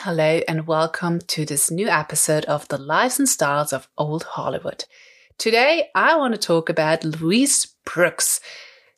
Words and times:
hello, 0.00 0.40
and 0.48 0.66
welcome 0.66 1.18
to 1.18 1.44
this 1.44 1.70
new 1.70 1.86
episode 1.86 2.46
of 2.46 2.66
The 2.68 2.78
Lives 2.78 3.18
and 3.18 3.28
Styles 3.28 3.70
of 3.70 3.86
Old 3.98 4.22
Hollywood. 4.22 4.86
Today, 5.36 5.90
I 5.94 6.16
want 6.16 6.32
to 6.32 6.40
talk 6.40 6.70
about 6.70 7.04
Louise 7.04 7.74
Brooks. 7.84 8.40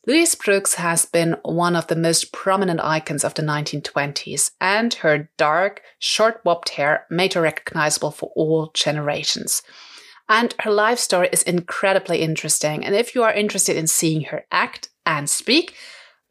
Louise 0.06 0.36
Brooks 0.36 0.74
has 0.74 1.04
been 1.04 1.38
one 1.42 1.74
of 1.74 1.88
the 1.88 1.96
most 1.96 2.32
prominent 2.32 2.78
icons 2.80 3.24
of 3.24 3.34
the 3.34 3.42
1920s, 3.42 4.52
and 4.60 4.94
her 4.94 5.28
dark, 5.36 5.82
short 5.98 6.44
bobbed 6.44 6.68
hair 6.68 7.04
made 7.10 7.32
her 7.32 7.40
recognizable 7.40 8.12
for 8.12 8.30
all 8.36 8.70
generations. 8.72 9.60
And 10.28 10.54
her 10.60 10.70
life 10.70 11.00
story 11.00 11.30
is 11.32 11.42
incredibly 11.42 12.20
interesting. 12.20 12.84
And 12.84 12.94
if 12.94 13.16
you 13.16 13.24
are 13.24 13.32
interested 13.32 13.76
in 13.76 13.88
seeing 13.88 14.26
her 14.26 14.46
act 14.52 14.88
and 15.04 15.28
speak, 15.28 15.74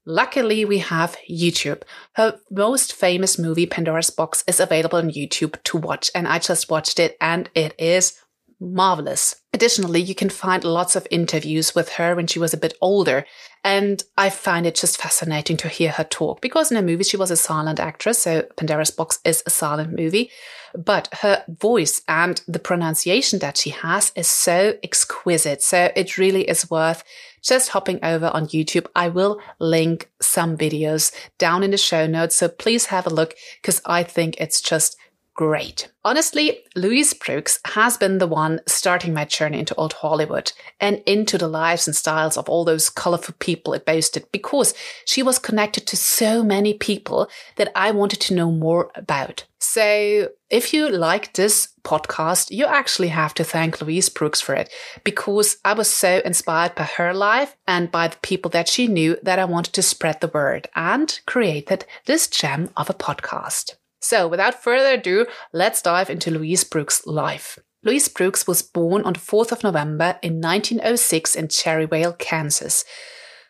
Luckily, 0.05 0.65
we 0.65 0.79
have 0.79 1.17
YouTube. 1.29 1.83
Her 2.13 2.39
most 2.49 2.93
famous 2.93 3.37
movie, 3.37 3.67
Pandora's 3.67 4.09
Box, 4.09 4.43
is 4.47 4.59
available 4.59 4.97
on 4.97 5.11
YouTube 5.11 5.61
to 5.63 5.77
watch, 5.77 6.09
and 6.15 6.27
I 6.27 6.39
just 6.39 6.71
watched 6.71 6.99
it, 6.99 7.15
and 7.21 7.49
it 7.53 7.75
is 7.77 8.17
marvelous. 8.59 9.35
Additionally, 9.53 10.01
you 10.01 10.15
can 10.15 10.29
find 10.29 10.63
lots 10.63 10.95
of 10.95 11.07
interviews 11.11 11.75
with 11.75 11.89
her 11.93 12.15
when 12.15 12.27
she 12.27 12.39
was 12.39 12.53
a 12.53 12.57
bit 12.57 12.73
older, 12.81 13.25
and 13.63 14.03
I 14.17 14.29
find 14.29 14.65
it 14.65 14.75
just 14.75 15.01
fascinating 15.01 15.57
to 15.57 15.67
hear 15.67 15.91
her 15.91 16.03
talk 16.03 16.41
because 16.41 16.71
in 16.71 16.75
the 16.77 16.83
movie 16.83 17.03
she 17.03 17.17
was 17.17 17.31
a 17.31 17.35
silent 17.35 17.79
actress, 17.79 18.19
so 18.19 18.43
Pandora's 18.55 18.91
Box 18.91 19.19
is 19.25 19.43
a 19.45 19.49
silent 19.49 19.93
movie, 19.95 20.31
but 20.73 21.09
her 21.21 21.43
voice 21.47 22.01
and 22.07 22.41
the 22.47 22.59
pronunciation 22.59 23.39
that 23.39 23.57
she 23.57 23.71
has 23.71 24.11
is 24.15 24.27
so 24.27 24.75
exquisite. 24.83 25.61
So 25.61 25.91
it 25.95 26.17
really 26.17 26.47
is 26.47 26.69
worth 26.69 27.03
just 27.41 27.69
hopping 27.69 27.99
over 28.03 28.27
on 28.27 28.47
YouTube. 28.47 28.85
I 28.95 29.09
will 29.09 29.41
link 29.59 30.09
some 30.21 30.57
videos 30.57 31.13
down 31.37 31.63
in 31.63 31.71
the 31.71 31.77
show 31.77 32.07
notes. 32.07 32.35
So 32.35 32.47
please 32.47 32.87
have 32.87 33.07
a 33.07 33.11
look 33.11 33.35
because 33.61 33.81
I 33.85 34.03
think 34.03 34.35
it's 34.39 34.61
just 34.61 34.97
great. 35.41 35.91
Honestly, 36.05 36.59
Louise 36.75 37.15
Brooks 37.15 37.59
has 37.65 37.97
been 37.97 38.19
the 38.19 38.27
one 38.27 38.61
starting 38.67 39.11
my 39.11 39.25
journey 39.25 39.57
into 39.57 39.73
old 39.73 39.93
Hollywood 39.93 40.53
and 40.79 41.01
into 41.07 41.35
the 41.35 41.47
lives 41.47 41.87
and 41.87 41.95
styles 41.95 42.37
of 42.37 42.47
all 42.47 42.63
those 42.63 42.91
colorful 42.91 43.33
people 43.39 43.73
it 43.73 43.83
boasted 43.83 44.27
because 44.31 44.75
she 45.03 45.23
was 45.23 45.39
connected 45.39 45.87
to 45.87 45.97
so 45.97 46.43
many 46.43 46.75
people 46.75 47.27
that 47.55 47.71
I 47.75 47.89
wanted 47.89 48.21
to 48.21 48.35
know 48.35 48.51
more 48.51 48.91
about. 48.93 49.45
So 49.57 50.29
if 50.51 50.75
you 50.75 50.87
like 50.89 51.33
this 51.33 51.69
podcast, 51.83 52.51
you 52.51 52.67
actually 52.67 53.07
have 53.07 53.33
to 53.33 53.43
thank 53.43 53.81
Louise 53.81 54.09
Brooks 54.09 54.41
for 54.41 54.53
it 54.53 54.71
because 55.03 55.57
I 55.65 55.73
was 55.73 55.89
so 55.89 56.21
inspired 56.23 56.75
by 56.75 56.83
her 56.83 57.15
life 57.15 57.57
and 57.67 57.89
by 57.89 58.09
the 58.09 58.17
people 58.21 58.51
that 58.51 58.69
she 58.69 58.87
knew 58.87 59.17
that 59.23 59.39
I 59.39 59.45
wanted 59.45 59.73
to 59.73 59.81
spread 59.81 60.21
the 60.21 60.27
word 60.27 60.69
and 60.75 61.19
created 61.25 61.85
this 62.05 62.27
gem 62.27 62.69
of 62.77 62.91
a 62.91 62.93
podcast. 62.93 63.71
So, 64.01 64.27
without 64.27 64.61
further 64.61 64.93
ado, 64.93 65.27
let's 65.53 65.81
dive 65.81 66.09
into 66.09 66.31
Louise 66.31 66.63
Brooks' 66.63 67.05
life. 67.05 67.59
Louise 67.83 68.07
Brooks 68.07 68.47
was 68.47 68.61
born 68.61 69.03
on 69.03 69.13
the 69.13 69.19
4th 69.19 69.51
of 69.51 69.63
November 69.63 70.19
in 70.21 70.41
1906 70.41 71.35
in 71.35 71.47
Cherryvale, 71.47 72.17
Kansas. 72.17 72.83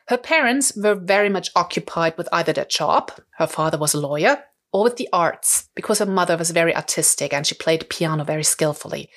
Her 0.08 0.18
parents 0.18 0.74
were 0.76 0.96
very 0.96 1.30
much 1.30 1.52
occupied 1.56 2.18
with 2.18 2.28
either 2.32 2.54
their 2.54 2.66
job, 2.66 3.12
her 3.38 3.48
father 3.48 3.78
was 3.78 3.94
a 3.94 4.00
lawyer, 4.00 4.44
or 4.74 4.84
with 4.84 4.98
the 4.98 5.10
arts, 5.14 5.70
because 5.76 6.00
her 6.00 6.06
mother 6.06 6.38
was 6.38 6.52
very 6.52 6.76
artistic 6.76 7.34
and 7.34 7.48
she 7.48 7.56
played 7.56 7.90
piano 7.90 8.24
very 8.24 8.44
skillfully. 8.44 9.10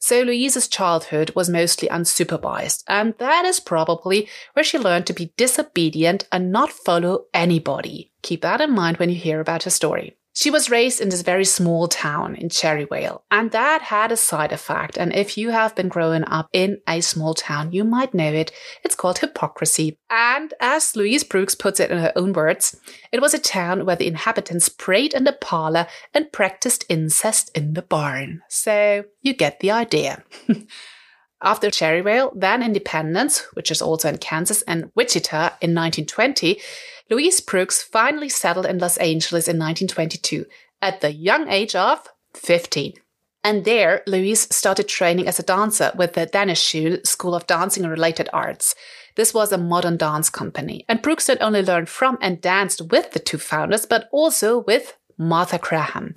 So 0.00 0.22
Louise's 0.22 0.66
childhood 0.66 1.32
was 1.36 1.50
mostly 1.50 1.86
unsupervised, 1.88 2.84
and 2.88 3.14
that 3.18 3.44
is 3.44 3.60
probably 3.60 4.28
where 4.54 4.64
she 4.64 4.78
learned 4.78 5.06
to 5.06 5.12
be 5.12 5.32
disobedient 5.36 6.26
and 6.32 6.50
not 6.50 6.72
follow 6.72 7.26
anybody. 7.34 8.10
Keep 8.22 8.42
that 8.42 8.60
in 8.60 8.72
mind 8.72 8.96
when 8.96 9.10
you 9.10 9.16
hear 9.16 9.40
about 9.40 9.64
her 9.64 9.70
story. 9.70 10.16
She 10.32 10.50
was 10.50 10.70
raised 10.70 11.00
in 11.00 11.08
this 11.08 11.22
very 11.22 11.44
small 11.44 11.88
town 11.88 12.36
in 12.36 12.48
Cherryvale, 12.48 13.22
and 13.30 13.50
that 13.50 13.82
had 13.82 14.12
a 14.12 14.16
side 14.16 14.52
effect. 14.52 14.96
And 14.96 15.14
if 15.14 15.36
you 15.36 15.50
have 15.50 15.74
been 15.74 15.88
growing 15.88 16.24
up 16.24 16.48
in 16.52 16.78
a 16.88 17.00
small 17.00 17.34
town, 17.34 17.72
you 17.72 17.84
might 17.84 18.14
know 18.14 18.32
it. 18.32 18.52
It's 18.84 18.94
called 18.94 19.18
hypocrisy. 19.18 19.98
And 20.08 20.54
as 20.60 20.94
Louise 20.94 21.24
Brooks 21.24 21.54
puts 21.54 21.80
it 21.80 21.90
in 21.90 21.98
her 21.98 22.12
own 22.14 22.32
words, 22.32 22.78
it 23.12 23.20
was 23.20 23.34
a 23.34 23.38
town 23.38 23.84
where 23.84 23.96
the 23.96 24.06
inhabitants 24.06 24.68
prayed 24.68 25.14
in 25.14 25.24
the 25.24 25.32
parlor 25.32 25.86
and 26.14 26.32
practiced 26.32 26.84
incest 26.88 27.50
in 27.54 27.74
the 27.74 27.82
barn. 27.82 28.42
So 28.48 29.04
you 29.22 29.34
get 29.34 29.60
the 29.60 29.72
idea. 29.72 30.22
After 31.42 31.68
Cherryvale, 31.68 32.32
then 32.34 32.62
Independence, 32.62 33.40
which 33.54 33.70
is 33.70 33.80
also 33.80 34.08
in 34.08 34.18
Kansas, 34.18 34.62
and 34.62 34.90
Wichita 34.94 35.56
in 35.60 35.74
1920, 35.74 36.60
Louise 37.08 37.40
Brooks 37.40 37.82
finally 37.82 38.28
settled 38.28 38.66
in 38.66 38.78
Los 38.78 38.98
Angeles 38.98 39.48
in 39.48 39.58
1922 39.58 40.44
at 40.82 41.00
the 41.00 41.12
young 41.12 41.48
age 41.48 41.74
of 41.74 42.06
15. 42.34 42.94
And 43.42 43.64
there, 43.64 44.02
Louise 44.06 44.54
started 44.54 44.86
training 44.86 45.26
as 45.26 45.38
a 45.38 45.42
dancer 45.42 45.92
with 45.96 46.12
the 46.12 46.26
Denishawn 46.26 47.06
School 47.06 47.34
of 47.34 47.46
Dancing 47.46 47.84
and 47.84 47.90
Related 47.90 48.28
Arts. 48.34 48.74
This 49.16 49.32
was 49.32 49.50
a 49.50 49.58
modern 49.58 49.96
dance 49.96 50.28
company, 50.28 50.84
and 50.88 51.02
Brooks 51.02 51.28
not 51.28 51.40
only 51.40 51.62
learned 51.62 51.88
from 51.88 52.18
and 52.20 52.40
danced 52.40 52.82
with 52.92 53.12
the 53.12 53.18
two 53.18 53.38
founders, 53.38 53.86
but 53.86 54.08
also 54.12 54.58
with 54.58 54.96
Martha 55.16 55.58
Graham, 55.58 56.14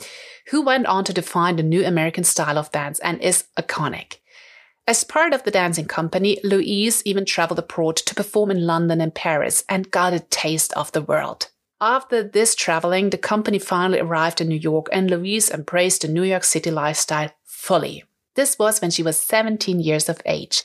who 0.47 0.62
went 0.62 0.85
on 0.85 1.06
to 1.06 1.13
define 1.13 1.56
the 1.56 1.63
new 1.63 1.85
American 1.85 2.23
style 2.23 2.57
of 2.57 2.72
dance 2.72 3.00
and 3.00 3.22
is 3.22 3.45
iconic. 3.57 4.17
As 4.85 5.05
part 5.05 5.33
of 5.33 5.44
the 5.44 5.51
dancing 5.51 5.85
company, 5.85 6.39
Louise 6.44 7.01
even 7.05 7.23
traveled 7.23 7.59
abroad 7.59 7.95
to 7.97 8.16
perform 8.16 8.51
in 8.51 8.67
London 8.67 8.99
and 8.99 9.16
Paris 9.16 9.63
and 9.69 9.89
got 9.89 10.11
a 10.13 10.19
taste 10.19 10.73
of 10.73 10.91
the 10.91 11.01
world. 11.01 11.49
After 11.79 12.21
this 12.23 12.53
traveling, 12.53 13.09
the 13.09 13.17
company 13.17 13.59
finally 13.59 13.99
arrived 13.99 14.41
in 14.41 14.49
New 14.49 14.57
York 14.57 14.88
and 14.91 15.09
Louise 15.09 15.49
embraced 15.49 16.01
the 16.01 16.09
New 16.09 16.23
York 16.23 16.44
City 16.44 16.69
lifestyle 16.69 17.31
fully. 17.45 18.03
This 18.35 18.59
was 18.59 18.81
when 18.81 18.91
she 18.91 19.03
was 19.03 19.17
17 19.19 19.79
years 19.79 20.09
of 20.09 20.21
age. 20.25 20.63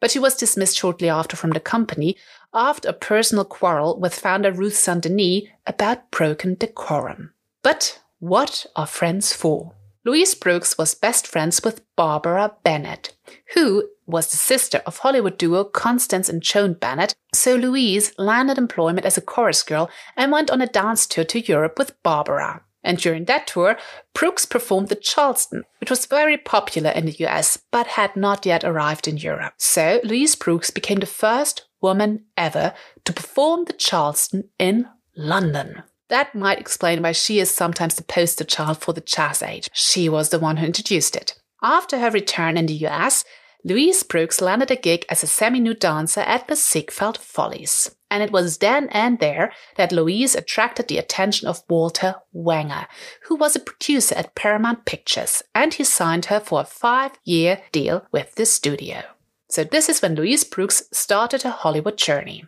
But 0.00 0.10
she 0.10 0.18
was 0.18 0.36
dismissed 0.36 0.76
shortly 0.76 1.08
after 1.08 1.36
from 1.36 1.50
the 1.50 1.60
company 1.60 2.16
after 2.52 2.88
a 2.88 2.92
personal 2.92 3.44
quarrel 3.44 3.98
with 3.98 4.14
founder 4.14 4.52
Ruth 4.52 4.76
St. 4.76 5.02
Denis 5.02 5.42
about 5.66 6.10
broken 6.10 6.54
decorum. 6.54 7.32
But 7.62 8.00
what 8.20 8.66
are 8.76 8.86
friends 8.86 9.32
for? 9.32 9.72
Louise 10.06 10.36
Brooks 10.36 10.78
was 10.78 10.94
best 10.94 11.26
friends 11.26 11.64
with 11.64 11.82
Barbara 11.96 12.54
Bennett, 12.62 13.16
who 13.54 13.88
was 14.06 14.30
the 14.30 14.36
sister 14.36 14.80
of 14.86 14.98
Hollywood 14.98 15.36
duo 15.36 15.64
Constance 15.64 16.28
and 16.28 16.40
Joan 16.40 16.74
Bennett, 16.74 17.16
so 17.34 17.56
Louise 17.56 18.12
landed 18.16 18.56
employment 18.56 19.04
as 19.04 19.18
a 19.18 19.20
chorus 19.20 19.64
girl 19.64 19.90
and 20.16 20.30
went 20.30 20.48
on 20.48 20.60
a 20.62 20.68
dance 20.68 21.08
tour 21.08 21.24
to 21.24 21.40
Europe 21.40 21.76
with 21.76 22.00
Barbara. 22.04 22.62
And 22.84 22.98
during 22.98 23.24
that 23.24 23.48
tour, 23.48 23.76
Brooks 24.14 24.44
performed 24.44 24.90
the 24.90 24.94
Charleston, 24.94 25.64
which 25.80 25.90
was 25.90 26.06
very 26.06 26.36
popular 26.36 26.90
in 26.90 27.06
the 27.06 27.26
US 27.26 27.58
but 27.72 27.88
had 27.88 28.14
not 28.14 28.46
yet 28.46 28.62
arrived 28.62 29.08
in 29.08 29.16
Europe. 29.16 29.54
So 29.56 29.98
Louise 30.04 30.36
Brooks 30.36 30.70
became 30.70 31.00
the 31.00 31.06
first 31.06 31.66
woman 31.80 32.26
ever 32.36 32.74
to 33.06 33.12
perform 33.12 33.64
the 33.64 33.72
Charleston 33.72 34.50
in 34.56 34.86
London. 35.16 35.82
That 36.08 36.34
might 36.34 36.60
explain 36.60 37.02
why 37.02 37.12
she 37.12 37.40
is 37.40 37.50
sometimes 37.50 37.96
the 37.96 38.04
poster 38.04 38.44
child 38.44 38.78
for 38.78 38.92
the 38.92 39.00
jazz 39.00 39.42
age. 39.42 39.68
She 39.72 40.08
was 40.08 40.28
the 40.28 40.38
one 40.38 40.58
who 40.58 40.66
introduced 40.66 41.16
it. 41.16 41.38
After 41.62 41.98
her 41.98 42.10
return 42.10 42.56
in 42.56 42.66
the 42.66 42.86
US, 42.86 43.24
Louise 43.64 44.04
Brooks 44.04 44.40
landed 44.40 44.70
a 44.70 44.76
gig 44.76 45.04
as 45.08 45.24
a 45.24 45.26
semi-nude 45.26 45.80
dancer 45.80 46.20
at 46.20 46.46
the 46.46 46.54
Ziegfeld 46.54 47.18
Follies. 47.18 47.90
And 48.08 48.22
it 48.22 48.30
was 48.30 48.58
then 48.58 48.88
and 48.90 49.18
there 49.18 49.52
that 49.74 49.90
Louise 49.90 50.36
attracted 50.36 50.86
the 50.86 50.98
attention 50.98 51.48
of 51.48 51.64
Walter 51.68 52.14
Wanger, 52.32 52.86
who 53.24 53.34
was 53.34 53.56
a 53.56 53.60
producer 53.60 54.14
at 54.14 54.36
Paramount 54.36 54.84
Pictures, 54.84 55.42
and 55.52 55.74
he 55.74 55.82
signed 55.82 56.26
her 56.26 56.38
for 56.38 56.60
a 56.60 56.64
five-year 56.64 57.62
deal 57.72 58.06
with 58.12 58.36
the 58.36 58.46
studio. 58.46 59.02
So 59.48 59.64
this 59.64 59.88
is 59.88 60.00
when 60.00 60.14
Louise 60.14 60.44
Brooks 60.44 60.84
started 60.92 61.42
her 61.42 61.50
Hollywood 61.50 61.98
journey. 61.98 62.44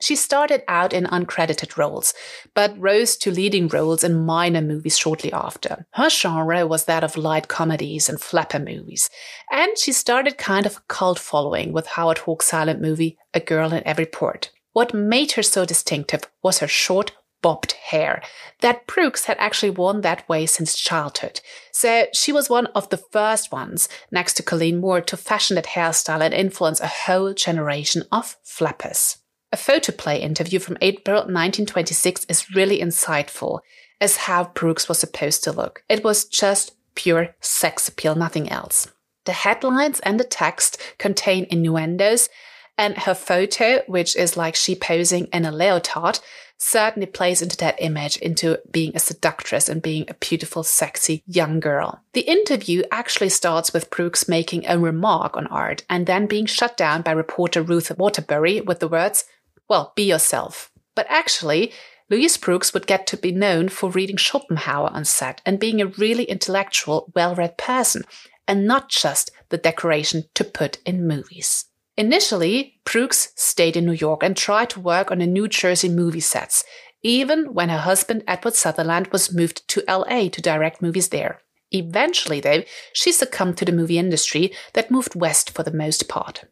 She 0.00 0.16
started 0.16 0.62
out 0.68 0.92
in 0.92 1.04
uncredited 1.04 1.76
roles, 1.76 2.12
but 2.52 2.78
rose 2.78 3.16
to 3.18 3.30
leading 3.30 3.68
roles 3.68 4.04
in 4.04 4.26
minor 4.26 4.60
movies 4.60 4.98
shortly 4.98 5.32
after. 5.32 5.86
Her 5.92 6.10
genre 6.10 6.66
was 6.66 6.84
that 6.84 7.04
of 7.04 7.16
light 7.16 7.48
comedies 7.48 8.08
and 8.08 8.20
flapper 8.20 8.58
movies, 8.58 9.08
and 9.50 9.78
she 9.78 9.92
started 9.92 10.36
kind 10.36 10.66
of 10.66 10.76
a 10.76 10.82
cult 10.88 11.18
following 11.18 11.72
with 11.72 11.86
Howard 11.86 12.18
Hawks' 12.18 12.46
silent 12.46 12.80
movie 12.80 13.16
A 13.32 13.40
Girl 13.40 13.72
in 13.72 13.86
Every 13.86 14.06
Port. 14.06 14.50
What 14.72 14.92
made 14.92 15.32
her 15.32 15.42
so 15.42 15.64
distinctive 15.64 16.24
was 16.42 16.58
her 16.58 16.68
short, 16.68 17.12
bobbed 17.44 17.72
hair 17.72 18.22
that 18.60 18.86
Brooks 18.86 19.26
had 19.26 19.36
actually 19.38 19.68
worn 19.68 20.00
that 20.00 20.26
way 20.30 20.46
since 20.46 20.78
childhood. 20.78 21.42
So 21.72 22.06
she 22.14 22.32
was 22.32 22.48
one 22.48 22.66
of 22.68 22.88
the 22.88 22.96
first 22.96 23.52
ones, 23.52 23.86
next 24.10 24.34
to 24.34 24.42
Colleen 24.42 24.78
Moore, 24.78 25.02
to 25.02 25.16
fashion 25.18 25.56
that 25.56 25.66
hairstyle 25.66 26.22
and 26.22 26.32
influence 26.32 26.80
a 26.80 26.86
whole 26.86 27.34
generation 27.34 28.04
of 28.10 28.38
flappers. 28.42 29.18
A 29.54 29.56
photoplay 29.56 30.18
interview 30.18 30.58
from 30.58 30.78
April 30.80 31.18
1926 31.18 32.26
is 32.28 32.56
really 32.56 32.80
insightful 32.80 33.60
as 34.00 34.16
how 34.16 34.50
Brooks 34.52 34.88
was 34.88 34.98
supposed 34.98 35.44
to 35.44 35.52
look. 35.52 35.84
It 35.88 36.02
was 36.02 36.24
just 36.24 36.74
pure 36.96 37.36
sex 37.38 37.86
appeal, 37.86 38.16
nothing 38.16 38.50
else. 38.50 38.88
The 39.26 39.32
headlines 39.32 40.00
and 40.00 40.18
the 40.18 40.24
text 40.24 40.82
contain 40.98 41.46
innuendos, 41.50 42.28
and 42.76 42.98
her 42.98 43.14
photo, 43.14 43.82
which 43.86 44.16
is 44.16 44.36
like 44.36 44.56
she 44.56 44.74
posing 44.74 45.26
in 45.26 45.44
a 45.44 45.52
leotard, 45.52 46.18
certainly 46.58 47.06
plays 47.06 47.40
into 47.40 47.56
that 47.58 47.76
image, 47.78 48.16
into 48.16 48.58
being 48.72 48.90
a 48.96 48.98
seductress 48.98 49.68
and 49.68 49.80
being 49.80 50.06
a 50.08 50.14
beautiful, 50.14 50.64
sexy 50.64 51.22
young 51.26 51.60
girl. 51.60 52.02
The 52.12 52.22
interview 52.22 52.82
actually 52.90 53.28
starts 53.28 53.72
with 53.72 53.90
Brooks 53.90 54.26
making 54.26 54.66
a 54.66 54.80
remark 54.80 55.36
on 55.36 55.46
art 55.46 55.84
and 55.88 56.06
then 56.06 56.26
being 56.26 56.46
shut 56.46 56.76
down 56.76 57.02
by 57.02 57.12
reporter 57.12 57.62
Ruth 57.62 57.96
Waterbury 57.96 58.60
with 58.60 58.80
the 58.80 58.88
words, 58.88 59.24
Well, 59.68 59.92
be 59.96 60.04
yourself. 60.04 60.70
But 60.94 61.06
actually, 61.08 61.72
Louise 62.10 62.36
Brooks 62.36 62.74
would 62.74 62.86
get 62.86 63.06
to 63.08 63.16
be 63.16 63.32
known 63.32 63.68
for 63.68 63.90
reading 63.90 64.16
Schopenhauer 64.16 64.90
on 64.90 65.04
set 65.04 65.40
and 65.46 65.58
being 65.58 65.80
a 65.80 65.86
really 65.86 66.24
intellectual, 66.24 67.10
well 67.14 67.34
read 67.34 67.56
person, 67.56 68.02
and 68.46 68.66
not 68.66 68.90
just 68.90 69.30
the 69.48 69.56
decoration 69.58 70.24
to 70.34 70.44
put 70.44 70.78
in 70.84 71.06
movies. 71.06 71.64
Initially, 71.96 72.80
Brooks 72.84 73.32
stayed 73.36 73.76
in 73.76 73.86
New 73.86 73.92
York 73.92 74.22
and 74.22 74.36
tried 74.36 74.70
to 74.70 74.80
work 74.80 75.10
on 75.10 75.18
the 75.18 75.26
New 75.26 75.48
Jersey 75.48 75.88
movie 75.88 76.20
sets, 76.20 76.64
even 77.02 77.54
when 77.54 77.68
her 77.68 77.78
husband 77.78 78.24
Edward 78.26 78.54
Sutherland 78.54 79.08
was 79.08 79.32
moved 79.32 79.66
to 79.68 79.84
LA 79.88 80.28
to 80.28 80.42
direct 80.42 80.82
movies 80.82 81.08
there. 81.08 81.40
Eventually, 81.70 82.40
though, 82.40 82.62
she 82.92 83.12
succumbed 83.12 83.56
to 83.58 83.64
the 83.64 83.72
movie 83.72 83.98
industry 83.98 84.52
that 84.74 84.90
moved 84.90 85.14
west 85.14 85.50
for 85.50 85.62
the 85.62 85.72
most 85.72 86.08
part. 86.08 86.44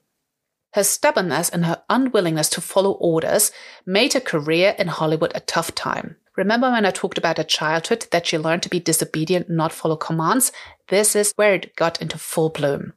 Her 0.73 0.85
stubbornness 0.85 1.49
and 1.49 1.67
her 1.67 1.83
unwillingness 1.91 2.49
to 2.51 2.61
follow 2.61 2.93
orders 2.93 3.53
made 3.85 4.15
her 4.15 4.21
career 4.21 4.75
in 4.79 4.89
Hollywood 4.89 5.33
a 5.35 5.41
tough 5.41 5.75
time. 5.75 6.17
Remember 6.35 6.71
when 6.71 6.87
I 6.87 6.91
talked 6.91 7.19
about 7.19 7.37
her 7.37 7.45
childhood 7.45 8.07
that 8.11 8.27
she 8.27 8.39
learned 8.39 8.63
to 8.63 8.71
be 8.71 8.81
disobedient, 8.81 9.51
not 9.51 9.73
follow 9.73 9.97
commands? 9.97 10.51
This 10.89 11.15
is 11.15 11.33
where 11.37 11.55
it 11.55 11.77
got 11.77 12.01
into 12.01 12.17
full 12.17 12.49
bloom. 12.49 12.95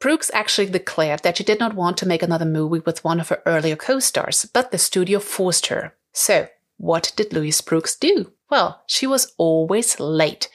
Brooks 0.00 0.30
actually 0.34 0.68
declared 0.68 1.22
that 1.22 1.36
she 1.36 1.44
did 1.44 1.60
not 1.60 1.74
want 1.74 1.96
to 1.98 2.06
make 2.06 2.22
another 2.22 2.44
movie 2.44 2.82
with 2.84 3.04
one 3.04 3.20
of 3.20 3.28
her 3.28 3.40
earlier 3.46 3.76
co 3.76 4.00
stars, 4.00 4.44
but 4.52 4.72
the 4.72 4.78
studio 4.78 5.20
forced 5.20 5.68
her. 5.68 5.94
So, 6.12 6.48
what 6.78 7.12
did 7.14 7.32
Louise 7.32 7.60
Brooks 7.60 7.96
do? 7.96 8.32
Well, 8.50 8.82
she 8.86 9.06
was 9.06 9.32
always 9.38 10.00
late. 10.00 10.48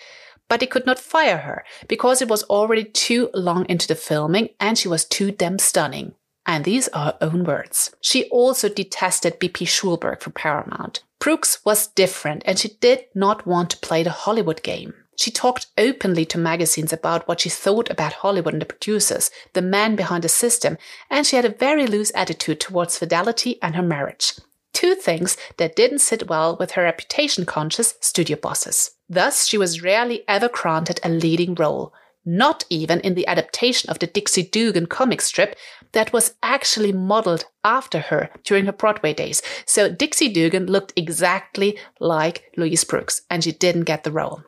But 0.49 0.59
they 0.59 0.67
could 0.67 0.85
not 0.85 0.99
fire 0.99 1.37
her 1.37 1.63
because 1.87 2.21
it 2.21 2.27
was 2.27 2.43
already 2.43 2.83
too 2.83 3.29
long 3.33 3.65
into 3.69 3.87
the 3.87 3.95
filming 3.95 4.49
and 4.59 4.77
she 4.77 4.87
was 4.87 5.05
too 5.05 5.31
damn 5.31 5.59
stunning. 5.59 6.15
And 6.49 6.65
these 6.65 6.87
are 6.87 7.05
her 7.05 7.17
own 7.21 7.43
words. 7.43 7.95
She 8.01 8.27
also 8.29 8.69
detested 8.69 9.39
BP 9.39 9.67
Schulberg 9.67 10.19
from 10.19 10.33
Paramount. 10.33 11.03
Brooks 11.19 11.63
was 11.63 11.85
different 11.85 12.41
and 12.43 12.57
she 12.57 12.69
did 12.81 13.05
not 13.13 13.45
want 13.45 13.69
to 13.69 13.77
play 13.77 14.01
the 14.01 14.09
Hollywood 14.09 14.63
game. 14.63 14.95
She 15.15 15.29
talked 15.29 15.67
openly 15.77 16.25
to 16.25 16.39
magazines 16.39 16.91
about 16.91 17.27
what 17.27 17.41
she 17.41 17.49
thought 17.49 17.91
about 17.91 18.13
Hollywood 18.13 18.53
and 18.53 18.61
the 18.63 18.65
producers, 18.65 19.29
the 19.53 19.61
men 19.61 19.95
behind 19.95 20.23
the 20.23 20.29
system, 20.29 20.79
and 21.07 21.27
she 21.27 21.35
had 21.35 21.45
a 21.45 21.49
very 21.49 21.85
loose 21.85 22.11
attitude 22.15 22.59
towards 22.59 22.97
fidelity 22.97 23.61
and 23.61 23.75
her 23.75 23.83
marriage. 23.83 24.33
Two 24.73 24.95
things 24.95 25.37
that 25.57 25.75
didn't 25.75 25.99
sit 25.99 26.29
well 26.29 26.57
with 26.59 26.71
her 26.71 26.81
reputation 26.81 27.45
conscious 27.45 27.93
studio 28.01 28.37
bosses. 28.37 28.91
Thus, 29.07 29.45
she 29.45 29.57
was 29.57 29.83
rarely 29.83 30.23
ever 30.27 30.49
granted 30.49 30.99
a 31.03 31.09
leading 31.09 31.53
role, 31.53 31.93
not 32.29 32.63
even 32.69 32.99
in 32.99 33.15
the 33.15 33.27
adaptation 33.27 33.89
of 33.89 33.99
the 33.99 34.07
Dixie 34.07 34.43
Dugan 34.43 34.85
comic 34.85 35.19
strip 35.19 35.55
that 35.93 36.13
was 36.13 36.35
actually 36.43 36.91
modeled 36.91 37.45
after 37.63 37.99
her 37.99 38.29
during 38.43 38.65
her 38.65 38.71
Broadway 38.71 39.13
days. 39.13 39.41
So 39.65 39.89
Dixie 39.89 40.29
Dugan 40.29 40.67
looked 40.67 40.93
exactly 40.95 41.77
like 41.99 42.51
Louise 42.55 42.83
Brooks, 42.83 43.23
and 43.29 43.43
she 43.43 43.51
didn't 43.51 43.85
get 43.85 44.03
the 44.03 44.11
role. 44.11 44.43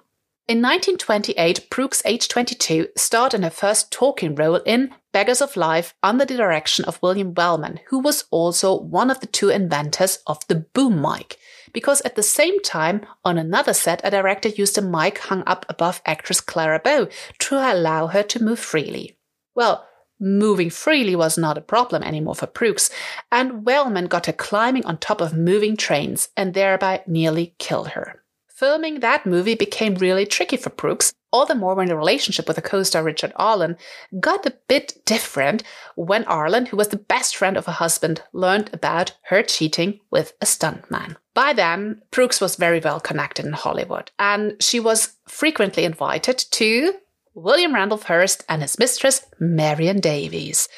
In 0.52 0.58
1928, 0.58 1.70
Brooks, 1.70 2.02
age 2.04 2.28
22, 2.28 2.90
starred 2.98 3.34
in 3.34 3.44
her 3.44 3.50
first 3.50 3.90
talking 3.90 4.36
role 4.36 4.58
in 4.66 4.94
Beggars 5.14 5.42
of 5.42 5.56
Life 5.56 5.94
under 6.04 6.26
the 6.26 6.36
direction 6.36 6.84
of 6.84 7.02
William 7.02 7.34
Wellman, 7.34 7.80
who 7.88 8.00
was 8.00 8.26
also 8.32 8.78
one 8.78 9.10
of 9.10 9.22
the 9.22 9.28
two 9.28 9.48
inventors 9.48 10.20
of 10.28 10.46
the 10.50 10.56
boom 10.56 11.02
mic. 11.02 11.38
Because 11.72 12.02
at 12.02 12.18
the 12.18 12.22
same 12.22 12.60
time, 12.64 13.06
on 13.24 13.38
another 13.38 13.74
set, 13.74 14.02
a 14.04 14.12
director 14.12 14.50
used 14.50 14.78
a 14.78 14.82
mic 14.82 15.20
hung 15.20 15.42
up 15.48 15.66
above 15.70 16.02
actress 16.06 16.42
Clara 16.42 16.82
Bow 16.84 17.08
to 17.40 17.56
allow 17.56 18.08
her 18.08 18.24
to 18.24 18.44
move 18.44 18.60
freely. 18.60 19.18
Well, 19.56 19.88
moving 20.20 20.70
freely 20.70 21.16
was 21.16 21.38
not 21.38 21.58
a 21.58 21.62
problem 21.62 22.04
anymore 22.04 22.36
for 22.36 22.48
Brooks, 22.48 22.90
and 23.32 23.66
Wellman 23.66 24.08
got 24.08 24.26
her 24.26 24.34
climbing 24.34 24.86
on 24.86 24.98
top 24.98 25.22
of 25.22 25.34
moving 25.34 25.78
trains 25.78 26.28
and 26.36 26.54
thereby 26.54 27.04
nearly 27.08 27.56
killed 27.58 27.92
her. 27.92 28.21
Filming 28.62 29.00
that 29.00 29.26
movie 29.26 29.56
became 29.56 29.96
really 29.96 30.24
tricky 30.24 30.56
for 30.56 30.70
Brooks, 30.70 31.16
all 31.32 31.48
the 31.48 31.56
more 31.56 31.74
when 31.74 31.88
the 31.88 31.98
relationship 31.98 32.46
with 32.48 32.58
the 32.58 32.62
co-star 32.62 33.02
Richard 33.02 33.34
Arlen 33.36 33.76
got 34.20 34.46
a 34.46 34.54
bit 34.68 35.02
different 35.04 35.64
when 35.96 36.24
Arlen, 36.26 36.68
who 36.68 36.78
was 36.78 36.90
the 36.90 36.98
best 36.98 37.36
friend 37.36 37.58
of 37.58 37.66
her 37.66 37.72
husband, 37.72 38.22
learned 38.34 38.70
about 38.72 39.18
her 39.24 39.42
cheating 39.42 40.00
with 40.12 40.34
a 40.42 40.46
stuntman. 40.46 41.16
By 41.34 41.54
then, 41.54 42.04
Brooks 42.12 42.40
was 42.40 42.56
very 42.56 42.80
well 42.80 43.00
connected 43.00 43.48
in 43.48 43.54
Hollywood, 43.54 44.12
and 44.20 44.62
she 44.62 44.80
was 44.80 45.16
frequently 45.28 45.84
invited 45.84 46.38
to 46.52 46.94
William 47.34 47.74
Randolph 47.74 48.04
Hearst 48.04 48.44
and 48.48 48.62
his 48.62 48.78
mistress, 48.78 49.26
Marion 49.40 50.00
Davies. 50.00 50.70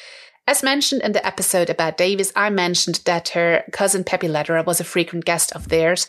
As 0.46 0.62
mentioned 0.62 1.02
in 1.02 1.12
the 1.12 1.26
episode 1.26 1.68
about 1.68 1.98
Davies, 1.98 2.32
I 2.34 2.48
mentioned 2.48 3.02
that 3.04 3.28
her 3.30 3.62
cousin 3.72 4.04
Pepi 4.04 4.28
Lederer 4.28 4.62
was 4.62 4.80
a 4.80 4.84
frequent 4.84 5.26
guest 5.26 5.52
of 5.52 5.68
theirs, 5.68 6.08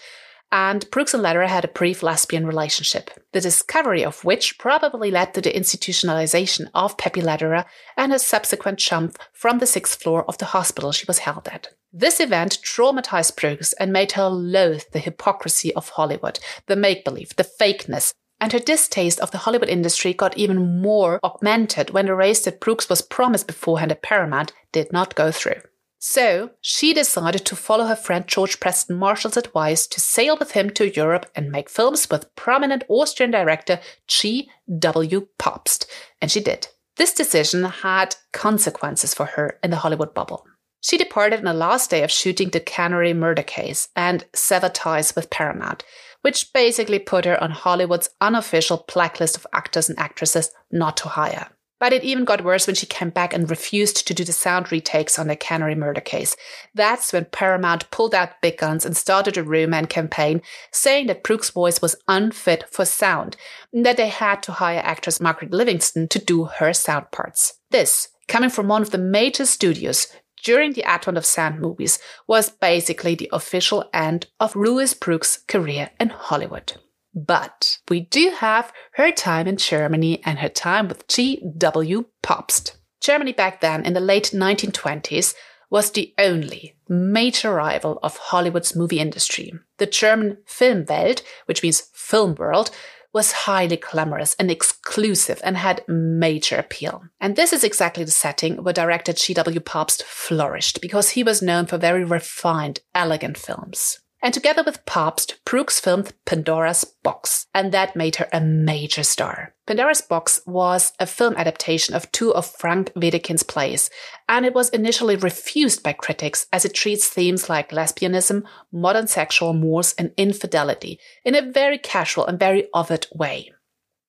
and 0.56 0.90
Brooks 0.90 1.14
and 1.14 1.22
Lederer 1.22 1.48
had 1.48 1.66
a 1.66 1.68
brief 1.68 2.02
lesbian 2.02 2.48
relationship, 2.48 3.12
the 3.34 3.42
discovery 3.42 4.06
of 4.06 4.24
which 4.24 4.58
probably 4.58 5.12
led 5.12 5.34
to 5.34 5.42
the 5.42 5.52
institutionalization 5.52 6.70
of 6.74 6.98
Pepi 6.98 7.20
Lederer 7.20 7.66
and 7.98 8.14
her 8.14 8.18
subsequent 8.18 8.80
jump 8.80 9.18
from 9.34 9.60
the 9.60 9.66
sixth 9.68 10.02
floor 10.02 10.24
of 10.30 10.38
the 10.38 10.46
hospital 10.46 10.94
she 10.94 11.04
was 11.10 11.20
held 11.20 11.50
at. 11.50 11.74
This 11.92 12.22
event 12.22 12.60
traumatized 12.64 13.36
Brooks 13.36 13.74
and 13.74 13.92
made 13.92 14.14
her 14.14 14.30
loathe 14.30 14.84
the 14.94 15.00
hypocrisy 15.00 15.76
of 15.76 15.90
Hollywood, 15.90 16.40
the 16.68 16.78
make 16.78 17.04
believe, 17.04 17.36
the 17.36 17.44
fakeness, 17.44 18.14
and 18.40 18.54
her 18.54 18.60
distaste 18.60 19.20
of 19.20 19.32
the 19.32 19.40
Hollywood 19.40 19.68
industry 19.68 20.14
got 20.14 20.38
even 20.38 20.82
more 20.82 21.20
augmented 21.22 21.90
when 21.90 22.06
the 22.06 22.16
race 22.16 22.46
that 22.46 22.62
Brooks 22.62 22.88
was 22.88 23.02
promised 23.02 23.48
beforehand 23.48 23.92
at 23.92 24.02
Paramount 24.02 24.54
did 24.72 24.94
not 24.94 25.16
go 25.16 25.32
through. 25.32 25.60
So 26.08 26.52
she 26.62 26.94
decided 26.94 27.48
to 27.48 27.56
follow 27.56 27.86
her 27.86 27.96
friend 27.96 28.28
George 28.28 28.60
Preston 28.60 28.96
Marshall's 28.96 29.38
advice 29.38 29.88
to 29.88 30.00
sail 30.00 30.38
with 30.38 30.52
him 30.52 30.70
to 30.70 30.96
Europe 30.96 31.26
and 31.36 31.52
make 31.52 31.68
films 31.68 32.12
with 32.12 32.34
prominent 32.36 32.84
Austrian 32.88 33.32
director 33.32 33.80
G. 34.08 34.48
W. 34.78 35.28
Pabst. 35.40 35.90
And 36.22 36.30
she 36.30 36.42
did. 36.42 36.68
This 36.98 37.12
decision 37.12 37.64
had 37.64 38.18
consequences 38.34 39.16
for 39.16 39.26
her 39.26 39.58
in 39.64 39.72
the 39.72 39.78
Hollywood 39.78 40.14
bubble. 40.14 40.46
She 40.80 41.00
departed 41.00 41.40
on 41.40 41.46
the 41.46 41.54
last 41.56 41.90
day 41.90 42.04
of 42.04 42.12
shooting 42.12 42.52
the 42.52 42.60
Canary 42.60 43.16
murder 43.16 43.42
case 43.42 43.90
and 43.96 44.26
severed 44.32 44.76
ties 44.76 45.16
with 45.16 45.32
Paramount, 45.32 45.84
which 46.22 46.54
basically 46.54 47.00
put 47.00 47.26
her 47.26 47.42
on 47.44 47.50
Hollywood's 47.50 48.12
unofficial 48.22 48.86
blacklist 48.94 49.38
of 49.38 49.48
actors 49.54 49.90
and 49.90 49.98
actresses 49.98 50.52
not 50.72 50.98
to 50.98 51.10
hire. 51.10 51.50
But 51.86 51.94
it 51.94 52.04
even 52.04 52.26
got 52.26 52.44
worse 52.44 52.66
when 52.66 52.76
she 52.76 52.88
came 52.88 53.12
back 53.12 53.32
and 53.32 53.48
refused 53.48 54.08
to 54.08 54.14
do 54.16 54.24
the 54.24 54.34
sound 54.34 54.72
retakes 54.72 55.20
on 55.20 55.28
the 55.28 55.36
Canary 55.36 55.76
murder 55.76 56.02
case. 56.02 56.36
That's 56.74 57.14
when 57.14 57.26
Paramount 57.26 57.92
pulled 57.92 58.16
out 58.16 58.42
big 58.42 58.58
guns 58.58 58.88
and 58.88 58.98
started 58.98 59.38
a 59.38 59.44
rumor 59.44 59.86
campaign 59.86 60.42
saying 60.72 61.06
that 61.06 61.22
Brooks' 61.22 61.52
voice 61.52 61.84
was 61.84 61.96
unfit 62.08 62.64
for 62.72 62.86
sound 62.86 63.38
and 63.72 63.86
that 63.86 63.98
they 63.98 64.10
had 64.10 64.42
to 64.42 64.54
hire 64.54 64.82
actress 64.84 65.22
Margaret 65.22 65.52
Livingston 65.52 66.08
to 66.08 66.18
do 66.18 66.46
her 66.46 66.74
sound 66.74 67.12
parts. 67.12 67.60
This, 67.70 68.08
coming 68.28 68.50
from 68.50 68.68
one 68.68 68.82
of 68.82 68.90
the 68.90 68.98
major 68.98 69.46
studios 69.46 70.08
during 70.42 70.74
the 70.74 70.86
advent 70.86 71.20
of 71.20 71.26
sound 71.28 71.60
movies, 71.62 72.00
was 72.26 72.50
basically 72.50 73.14
the 73.14 73.30
official 73.32 73.88
end 73.94 74.26
of 74.40 74.56
Louise 74.56 74.96
Brooks' 74.96 75.38
career 75.48 75.92
in 76.00 76.10
Hollywood. 76.10 76.82
But 77.16 77.80
we 77.90 78.02
do 78.02 78.32
have 78.38 78.74
her 78.94 79.12
time 79.12 79.48
in 79.48 79.58
Germany 79.58 80.22
and 80.26 80.40
her 80.40 80.50
time 80.50 80.90
with 80.90 81.08
G.W. 81.08 82.06
Pabst. 82.22 82.76
Germany 83.00 83.32
back 83.32 83.62
then 83.62 83.86
in 83.86 83.94
the 83.94 84.00
late 84.00 84.32
1920s 84.34 85.34
was 85.70 85.92
the 85.92 86.14
only 86.18 86.76
major 86.88 87.54
rival 87.54 88.00
of 88.04 88.18
Hollywood's 88.18 88.76
movie 88.76 89.00
industry. 89.00 89.54
The 89.78 89.86
German 89.86 90.38
Filmwelt, 90.46 91.22
which 91.46 91.64
means 91.64 91.90
film 91.94 92.36
world, 92.36 92.70
was 93.14 93.32
highly 93.32 93.78
glamorous 93.78 94.36
and 94.38 94.52
exclusive 94.52 95.40
and 95.44 95.56
had 95.56 95.86
major 95.88 96.58
appeal. 96.58 97.02
And 97.22 97.36
this 97.38 97.54
is 97.54 97.64
exactly 97.64 98.04
the 98.04 98.12
setting 98.12 98.62
where 98.62 98.74
director 98.74 99.14
G.W. 99.14 99.62
Pabst 99.62 100.04
flourished 100.04 100.82
because 100.82 101.12
he 101.12 101.24
was 101.24 101.42
known 101.42 101.66
for 101.66 101.78
very 101.78 102.04
refined, 102.04 102.82
elegant 102.94 103.38
films. 103.38 104.00
And 104.26 104.34
together 104.34 104.64
with 104.64 104.88
Pabst, 104.88 105.36
Brooks 105.46 105.80
filmed 105.80 106.12
Pandora's 106.26 106.84
Box, 106.84 107.46
and 107.54 107.72
that 107.72 107.96
made 107.96 108.16
her 108.16 108.28
a 108.34 108.42
major 108.42 109.04
star. 109.04 109.54
Pandora's 109.68 110.02
Box 110.02 110.42
was 110.48 110.94
a 111.00 111.06
film 111.06 111.36
adaptation 111.38 111.94
of 111.94 112.12
two 112.12 112.34
of 112.34 112.48
Frank 112.48 112.92
Wedekind's 112.96 113.44
plays, 113.44 113.92
and 114.28 114.44
it 114.44 114.56
was 114.56 114.72
initially 114.72 115.16
refused 115.16 115.84
by 115.84 115.94
critics 115.94 116.48
as 116.52 116.66
it 116.66 116.74
treats 116.74 117.08
themes 117.08 117.50
like 117.50 117.70
lesbianism, 117.70 118.46
modern 118.72 119.06
sexual 119.06 119.54
mores, 119.54 119.94
and 119.96 120.12
infidelity 120.18 121.00
in 121.24 121.36
a 121.36 121.52
very 121.52 121.78
casual 121.78 122.26
and 122.26 122.40
very 122.40 122.68
overt 122.74 123.06
way. 123.14 123.52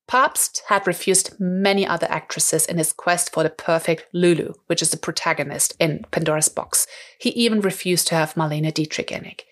Pabst 0.08 0.62
had 0.68 0.86
refused 0.86 1.38
many 1.38 1.86
other 1.86 2.06
actresses 2.08 2.64
in 2.64 2.78
his 2.78 2.90
quest 2.90 3.34
for 3.34 3.42
the 3.42 3.50
perfect 3.50 4.06
Lulu, 4.14 4.54
which 4.66 4.80
is 4.80 4.92
the 4.92 4.96
protagonist 4.96 5.74
in 5.78 6.06
Pandora's 6.10 6.48
Box. 6.48 6.86
He 7.18 7.28
even 7.30 7.60
refused 7.60 8.08
to 8.08 8.14
have 8.14 8.32
Marlene 8.32 8.72
Dietrich 8.72 9.12
in 9.12 9.26
it. 9.26 9.42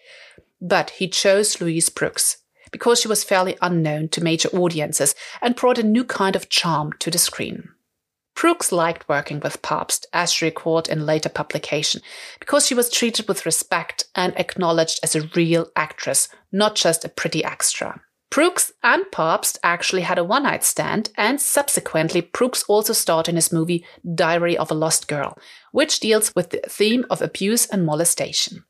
But 0.67 0.91
he 0.91 1.09
chose 1.09 1.61
Louise 1.61 1.91
Brooks 1.91 2.39
because 2.73 2.99
she 2.99 3.07
was 3.07 3.23
fairly 3.23 3.57
unknown 3.61 4.09
to 4.09 4.25
major 4.25 4.49
audiences 4.49 5.15
and 5.43 5.55
brought 5.55 5.79
a 5.79 5.83
new 5.83 6.05
kind 6.05 6.35
of 6.35 6.49
charm 6.49 6.95
to 7.01 7.11
the 7.11 7.19
screen. 7.19 7.69
Brooks 8.35 8.73
liked 8.73 9.09
working 9.09 9.41
with 9.41 9.61
Pabst, 9.61 10.07
as 10.13 10.33
she 10.33 10.47
recalled 10.47 10.89
in 10.89 11.05
later 11.05 11.29
publication, 11.29 12.01
because 12.41 12.67
she 12.67 12.75
was 12.75 12.91
treated 12.91 13.29
with 13.29 13.47
respect 13.47 14.07
and 14.17 14.33
acknowledged 14.37 15.01
as 15.03 15.15
a 15.15 15.29
real 15.37 15.69
actress, 15.77 16.29
not 16.51 16.75
just 16.75 17.05
a 17.05 17.11
pretty 17.11 17.45
extra. 17.45 18.01
Brooks 18.31 18.73
and 18.83 19.05
Pabst 19.13 19.59
actually 19.63 20.03
had 20.03 20.19
a 20.19 20.25
one 20.25 20.45
night 20.45 20.65
stand, 20.65 21.11
and 21.17 21.41
subsequently, 21.41 22.23
Brooks 22.23 22.65
also 22.67 22.95
starred 22.95 23.29
in 23.29 23.37
his 23.37 23.53
movie 23.53 23.85
Diary 24.15 24.57
of 24.57 24.71
a 24.71 24.75
Lost 24.75 25.09
Girl, 25.09 25.39
which 25.73 26.01
deals 26.01 26.35
with 26.35 26.51
the 26.51 26.63
theme 26.67 27.05
of 27.11 27.21
abuse 27.21 27.67
and 27.67 27.85
molestation. 27.87 28.65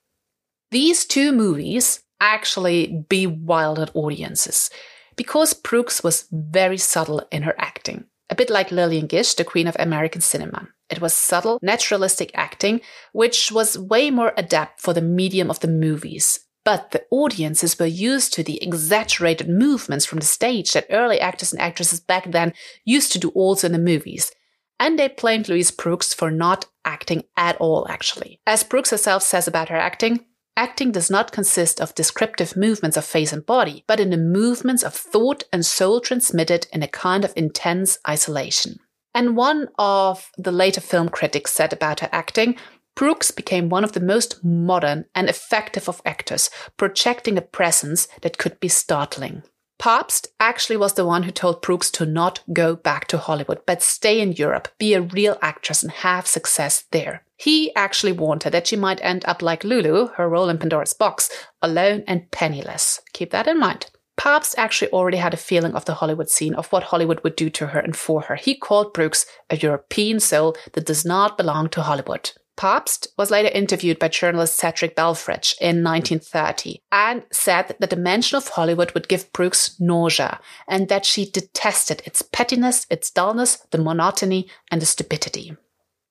These 0.74 1.04
two 1.04 1.30
movies 1.30 2.00
actually 2.20 3.04
bewildered 3.08 3.92
audiences 3.94 4.70
because 5.14 5.54
Brooks 5.54 6.02
was 6.02 6.26
very 6.32 6.78
subtle 6.78 7.22
in 7.30 7.44
her 7.44 7.54
acting. 7.58 8.06
A 8.28 8.34
bit 8.34 8.50
like 8.50 8.72
Lillian 8.72 9.06
Gish, 9.06 9.34
the 9.34 9.44
queen 9.44 9.68
of 9.68 9.76
American 9.78 10.20
cinema. 10.20 10.66
It 10.90 11.00
was 11.00 11.12
subtle, 11.12 11.60
naturalistic 11.62 12.32
acting, 12.34 12.80
which 13.12 13.52
was 13.52 13.78
way 13.78 14.10
more 14.10 14.32
adept 14.36 14.80
for 14.80 14.92
the 14.92 15.00
medium 15.00 15.48
of 15.48 15.60
the 15.60 15.68
movies. 15.68 16.40
But 16.64 16.90
the 16.90 17.04
audiences 17.08 17.78
were 17.78 17.86
used 17.86 18.32
to 18.32 18.42
the 18.42 18.60
exaggerated 18.60 19.48
movements 19.48 20.04
from 20.04 20.18
the 20.18 20.26
stage 20.26 20.72
that 20.72 20.88
early 20.90 21.20
actors 21.20 21.52
and 21.52 21.62
actresses 21.62 22.00
back 22.00 22.32
then 22.32 22.52
used 22.84 23.12
to 23.12 23.20
do 23.20 23.28
also 23.28 23.68
in 23.68 23.72
the 23.72 23.78
movies. 23.78 24.32
And 24.80 24.98
they 24.98 25.06
blamed 25.06 25.48
Louise 25.48 25.70
Brooks 25.70 26.12
for 26.12 26.32
not 26.32 26.66
acting 26.84 27.22
at 27.36 27.56
all, 27.58 27.86
actually. 27.88 28.40
As 28.44 28.64
Brooks 28.64 28.90
herself 28.90 29.22
says 29.22 29.46
about 29.46 29.68
her 29.68 29.76
acting, 29.76 30.26
Acting 30.56 30.92
does 30.92 31.10
not 31.10 31.32
consist 31.32 31.80
of 31.80 31.94
descriptive 31.96 32.56
movements 32.56 32.96
of 32.96 33.04
face 33.04 33.32
and 33.32 33.44
body, 33.44 33.84
but 33.88 33.98
in 33.98 34.10
the 34.10 34.16
movements 34.16 34.84
of 34.84 34.94
thought 34.94 35.42
and 35.52 35.66
soul 35.66 36.00
transmitted 36.00 36.68
in 36.72 36.82
a 36.82 36.88
kind 36.88 37.24
of 37.24 37.32
intense 37.34 37.98
isolation. 38.06 38.78
And 39.14 39.36
one 39.36 39.68
of 39.78 40.30
the 40.38 40.52
later 40.52 40.80
film 40.80 41.08
critics 41.08 41.52
said 41.52 41.72
about 41.72 42.00
her 42.00 42.08
acting, 42.12 42.56
Brooks 42.94 43.32
became 43.32 43.68
one 43.68 43.82
of 43.82 43.92
the 43.92 44.00
most 44.00 44.44
modern 44.44 45.06
and 45.14 45.28
effective 45.28 45.88
of 45.88 46.00
actors, 46.04 46.48
projecting 46.76 47.36
a 47.36 47.42
presence 47.42 48.06
that 48.22 48.38
could 48.38 48.60
be 48.60 48.68
startling. 48.68 49.42
Pabst 49.78 50.28
actually 50.38 50.76
was 50.76 50.94
the 50.94 51.04
one 51.04 51.24
who 51.24 51.30
told 51.30 51.62
Brooks 51.62 51.90
to 51.92 52.06
not 52.06 52.40
go 52.52 52.76
back 52.76 53.06
to 53.08 53.18
Hollywood, 53.18 53.60
but 53.66 53.82
stay 53.82 54.20
in 54.20 54.32
Europe, 54.32 54.68
be 54.78 54.94
a 54.94 55.02
real 55.02 55.36
actress, 55.42 55.82
and 55.82 55.92
have 55.92 56.26
success 56.26 56.84
there. 56.90 57.24
He 57.36 57.74
actually 57.74 58.12
warned 58.12 58.44
her 58.44 58.50
that 58.50 58.68
she 58.68 58.76
might 58.76 59.02
end 59.02 59.24
up 59.26 59.42
like 59.42 59.64
Lulu, 59.64 60.08
her 60.16 60.28
role 60.28 60.48
in 60.48 60.58
Pandora's 60.58 60.92
Box, 60.92 61.28
alone 61.60 62.04
and 62.06 62.30
penniless. 62.30 63.00
Keep 63.12 63.30
that 63.32 63.48
in 63.48 63.58
mind. 63.58 63.90
Pabst 64.16 64.54
actually 64.56 64.90
already 64.92 65.16
had 65.16 65.34
a 65.34 65.38
feeling 65.38 65.74
of 65.74 65.84
the 65.84 65.94
Hollywood 65.94 66.30
scene, 66.30 66.54
of 66.54 66.70
what 66.70 66.84
Hollywood 66.84 67.22
would 67.24 67.34
do 67.34 67.50
to 67.50 67.68
her 67.68 67.80
and 67.80 67.96
for 67.96 68.22
her. 68.22 68.36
He 68.36 68.54
called 68.54 68.94
Brooks 68.94 69.26
a 69.50 69.56
European 69.56 70.20
soul 70.20 70.56
that 70.72 70.86
does 70.86 71.04
not 71.04 71.36
belong 71.36 71.68
to 71.70 71.82
Hollywood. 71.82 72.30
Pabst 72.56 73.08
was 73.18 73.30
later 73.30 73.48
interviewed 73.48 73.98
by 73.98 74.08
journalist 74.08 74.56
Cedric 74.56 74.94
Belfrage 74.94 75.54
in 75.60 75.82
1930 75.82 76.80
and 76.92 77.24
said 77.32 77.74
that 77.80 77.90
the 77.90 77.96
mention 77.96 78.36
of 78.36 78.48
Hollywood 78.48 78.92
would 78.92 79.08
give 79.08 79.32
Brooks 79.32 79.76
nausea 79.80 80.40
and 80.68 80.88
that 80.88 81.04
she 81.04 81.28
detested 81.28 82.02
its 82.04 82.22
pettiness, 82.22 82.86
its 82.90 83.10
dullness, 83.10 83.56
the 83.70 83.78
monotony, 83.78 84.48
and 84.70 84.80
the 84.80 84.86
stupidity. 84.86 85.56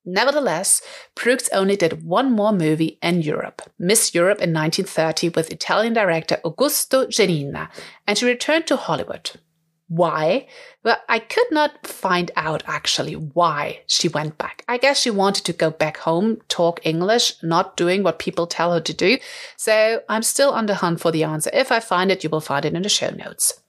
Nevertheless, 0.04 0.82
Brooks 1.14 1.48
only 1.52 1.76
did 1.76 2.04
one 2.04 2.30
more 2.30 2.52
movie 2.52 2.98
in 3.02 3.22
Europe, 3.22 3.62
Miss 3.78 4.14
Europe 4.14 4.38
in 4.38 4.52
1930 4.52 5.30
with 5.30 5.50
Italian 5.50 5.94
director 5.94 6.38
Augusto 6.44 7.08
Genina, 7.08 7.70
and 8.06 8.18
she 8.18 8.26
returned 8.26 8.66
to 8.66 8.76
Hollywood. 8.76 9.30
Why? 9.88 10.46
Well, 10.82 10.96
I 11.08 11.18
could 11.18 11.46
not 11.50 11.86
find 11.86 12.30
out 12.36 12.62
actually 12.66 13.14
why 13.14 13.82
she 13.86 14.08
went 14.08 14.38
back. 14.38 14.64
I 14.66 14.78
guess 14.78 15.00
she 15.00 15.10
wanted 15.10 15.44
to 15.44 15.52
go 15.52 15.70
back 15.70 15.98
home, 15.98 16.40
talk 16.48 16.80
English, 16.84 17.34
not 17.42 17.76
doing 17.76 18.02
what 18.02 18.18
people 18.18 18.46
tell 18.46 18.72
her 18.72 18.80
to 18.80 18.94
do. 18.94 19.18
So 19.56 20.02
I'm 20.08 20.22
still 20.22 20.50
on 20.50 20.66
the 20.66 20.76
hunt 20.76 21.00
for 21.00 21.12
the 21.12 21.24
answer. 21.24 21.50
If 21.52 21.70
I 21.70 21.80
find 21.80 22.10
it, 22.10 22.24
you 22.24 22.30
will 22.30 22.40
find 22.40 22.64
it 22.64 22.74
in 22.74 22.82
the 22.82 22.88
show 22.88 23.10
notes. 23.10 23.60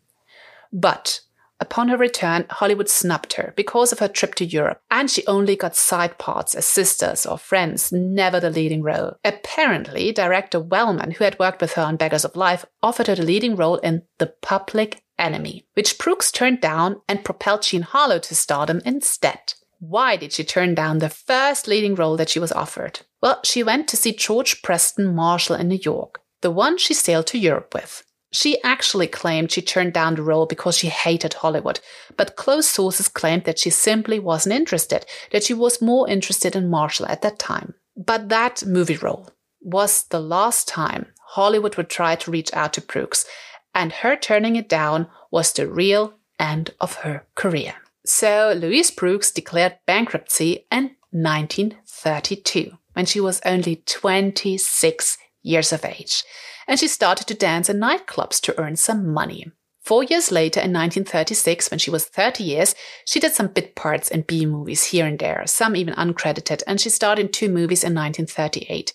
But 0.72 1.22
Upon 1.60 1.88
her 1.88 1.98
return, 1.98 2.46
Hollywood 2.50 2.90
snubbed 2.90 3.34
her 3.34 3.54
because 3.56 3.92
of 3.92 4.00
her 4.00 4.08
trip 4.08 4.36
to 4.36 4.46
Europe, 4.46 4.82
and 4.92 5.10
she 5.10 5.26
only 5.26 5.56
got 5.56 5.76
side 5.76 6.18
parts 6.18 6.54
as 6.54 6.66
sisters 6.66 7.26
or 7.26 7.38
friends, 7.38 7.92
never 7.92 8.40
the 8.40 8.50
leading 8.50 8.82
role. 8.82 9.16
Apparently, 9.24 10.12
director 10.12 10.60
Wellman, 10.60 11.12
who 11.12 11.24
had 11.24 11.40
worked 11.40 11.62
with 11.62 11.74
her 11.74 11.84
on 11.84 11.96
Beggars 11.96 12.26
of 12.26 12.36
Life, 12.36 12.66
offered 12.84 13.08
her 13.08 13.16
the 13.16 13.24
leading 13.24 13.56
role 13.56 13.78
in 13.78 14.04
The 14.18 14.34
Public 14.42 15.04
Enemy, 15.18 15.66
which 15.76 15.98
Brooks 15.98 16.32
turned 16.32 16.60
down 16.60 17.02
and 17.08 17.24
propelled 17.24 17.62
Jean 17.62 17.84
Harlow 17.84 18.20
to 18.20 18.36
stardom 18.36 18.82
instead. 18.86 19.54
Why 19.80 20.18
did 20.18 20.34
she 20.34 20.44
turn 20.44 20.76
down 20.76 20.98
the 20.98 21.10
first 21.10 21.68
leading 21.68 21.96
role 21.96 22.18
that 22.18 22.30
she 22.30 22.40
was 22.40 22.52
offered? 22.52 23.02
Well, 23.22 23.40
she 23.44 23.64
went 23.64 23.88
to 23.90 23.98
see 23.98 24.12
George 24.12 24.62
Preston 24.62 25.16
Marshall 25.16 25.56
in 25.56 25.70
New 25.70 25.80
York, 25.82 26.22
the 26.42 26.52
one 26.52 26.78
she 26.78 26.94
sailed 26.94 27.28
to 27.28 27.38
Europe 27.38 27.74
with. 27.74 28.04
She 28.36 28.62
actually 28.64 29.08
claimed 29.08 29.50
she 29.50 29.62
turned 29.62 29.94
down 29.94 30.16
the 30.16 30.22
role 30.22 30.46
because 30.46 30.78
she 30.78 30.88
hated 30.88 31.36
Hollywood, 31.36 31.80
but 32.18 32.36
close 32.36 32.68
sources 32.68 33.08
claimed 33.08 33.46
that 33.46 33.60
she 33.60 33.70
simply 33.70 34.20
wasn't 34.20 34.56
interested, 34.56 35.06
that 35.32 35.46
she 35.46 35.54
was 35.54 35.82
more 35.82 36.10
interested 36.10 36.54
in 36.54 36.70
Marshall 36.70 37.06
at 37.06 37.22
that 37.22 37.40
time. 37.40 37.76
But 37.96 38.28
that 38.28 38.66
movie 38.66 38.98
role 38.98 39.30
was 39.62 40.04
the 40.04 40.20
last 40.20 40.68
time 40.68 41.14
Hollywood 41.28 41.78
would 41.78 41.90
try 41.90 42.18
to 42.18 42.30
reach 42.30 42.54
out 42.54 42.74
to 42.74 42.82
Brooks, 42.82 43.26
and 43.74 43.94
her 43.94 44.18
turning 44.18 44.58
it 44.58 44.68
down 44.68 45.08
was 45.32 45.54
the 45.54 45.66
real 45.66 46.16
end 46.38 46.74
of 46.82 46.96
her 47.04 47.26
career. 47.36 47.76
So 48.06 48.54
Louise 48.54 48.92
Brooks 48.92 49.32
declared 49.32 49.80
bankruptcy 49.86 50.68
in 50.70 50.98
1932 51.12 52.78
when 52.92 53.06
she 53.06 53.22
was 53.22 53.40
only 53.46 53.78
26 53.86 55.18
years 55.46 55.72
of 55.72 55.86
age 55.86 56.24
and 56.68 56.80
she 56.80 56.88
started 56.88 57.28
to 57.28 57.34
dance 57.34 57.70
in 57.70 57.80
nightclubs 57.80 58.42
to 58.42 58.60
earn 58.60 58.76
some 58.76 59.12
money. 59.12 59.52
Four 59.82 60.04
years 60.04 60.32
later, 60.32 60.60
in 60.60 60.74
1936, 60.74 61.70
when 61.70 61.78
she 61.78 61.92
was 61.92 62.06
30 62.06 62.44
years, 62.44 62.74
she 63.06 63.20
did 63.20 63.34
some 63.34 63.50
bit 63.50 63.76
parts 63.76 64.10
in 64.10 64.22
B 64.22 64.46
movies 64.46 64.86
here 64.86 65.06
and 65.06 65.20
there, 65.20 65.44
some 65.46 65.76
even 65.76 65.94
uncredited, 65.94 66.64
and 66.66 66.82
she 66.82 66.90
starred 66.90 67.20
in 67.20 67.30
two 67.30 67.50
movies 67.50 67.84
in 67.84 67.94
1938. 67.94 68.94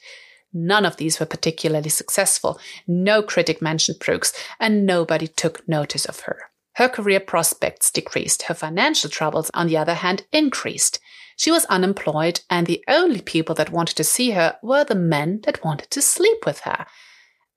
None 0.53 0.85
of 0.85 0.97
these 0.97 1.21
were 1.21 1.27
particularly 1.27 1.91
successful. 1.91 2.59
No 2.89 3.23
critic 3.23 3.63
mentioned 3.63 4.01
Brooks, 4.01 4.33
and 4.59 4.85
nobody 4.85 5.29
took 5.29 5.67
notice 5.69 6.07
of 6.07 6.21
her. 6.21 6.51
Her 6.75 6.89
career 6.89 7.21
prospects 7.21 7.93
decreased. 7.93 8.43
Her 8.43 8.55
financial 8.55 9.11
troubles, 9.11 9.49
on 9.55 9.69
the 9.69 9.77
other 9.77 9.95
hand, 9.95 10.25
increased. 10.33 10.99
She 11.41 11.51
was 11.51 11.65
unemployed, 11.77 12.43
and 12.51 12.67
the 12.67 12.85
only 12.87 13.23
people 13.23 13.55
that 13.55 13.73
wanted 13.73 13.97
to 13.97 14.05
see 14.05 14.33
her 14.33 14.59
were 14.63 14.85
the 14.85 14.95
men 14.95 15.41
that 15.45 15.65
wanted 15.65 15.91
to 15.93 16.03
sleep 16.03 16.45
with 16.45 16.61
her 16.61 16.85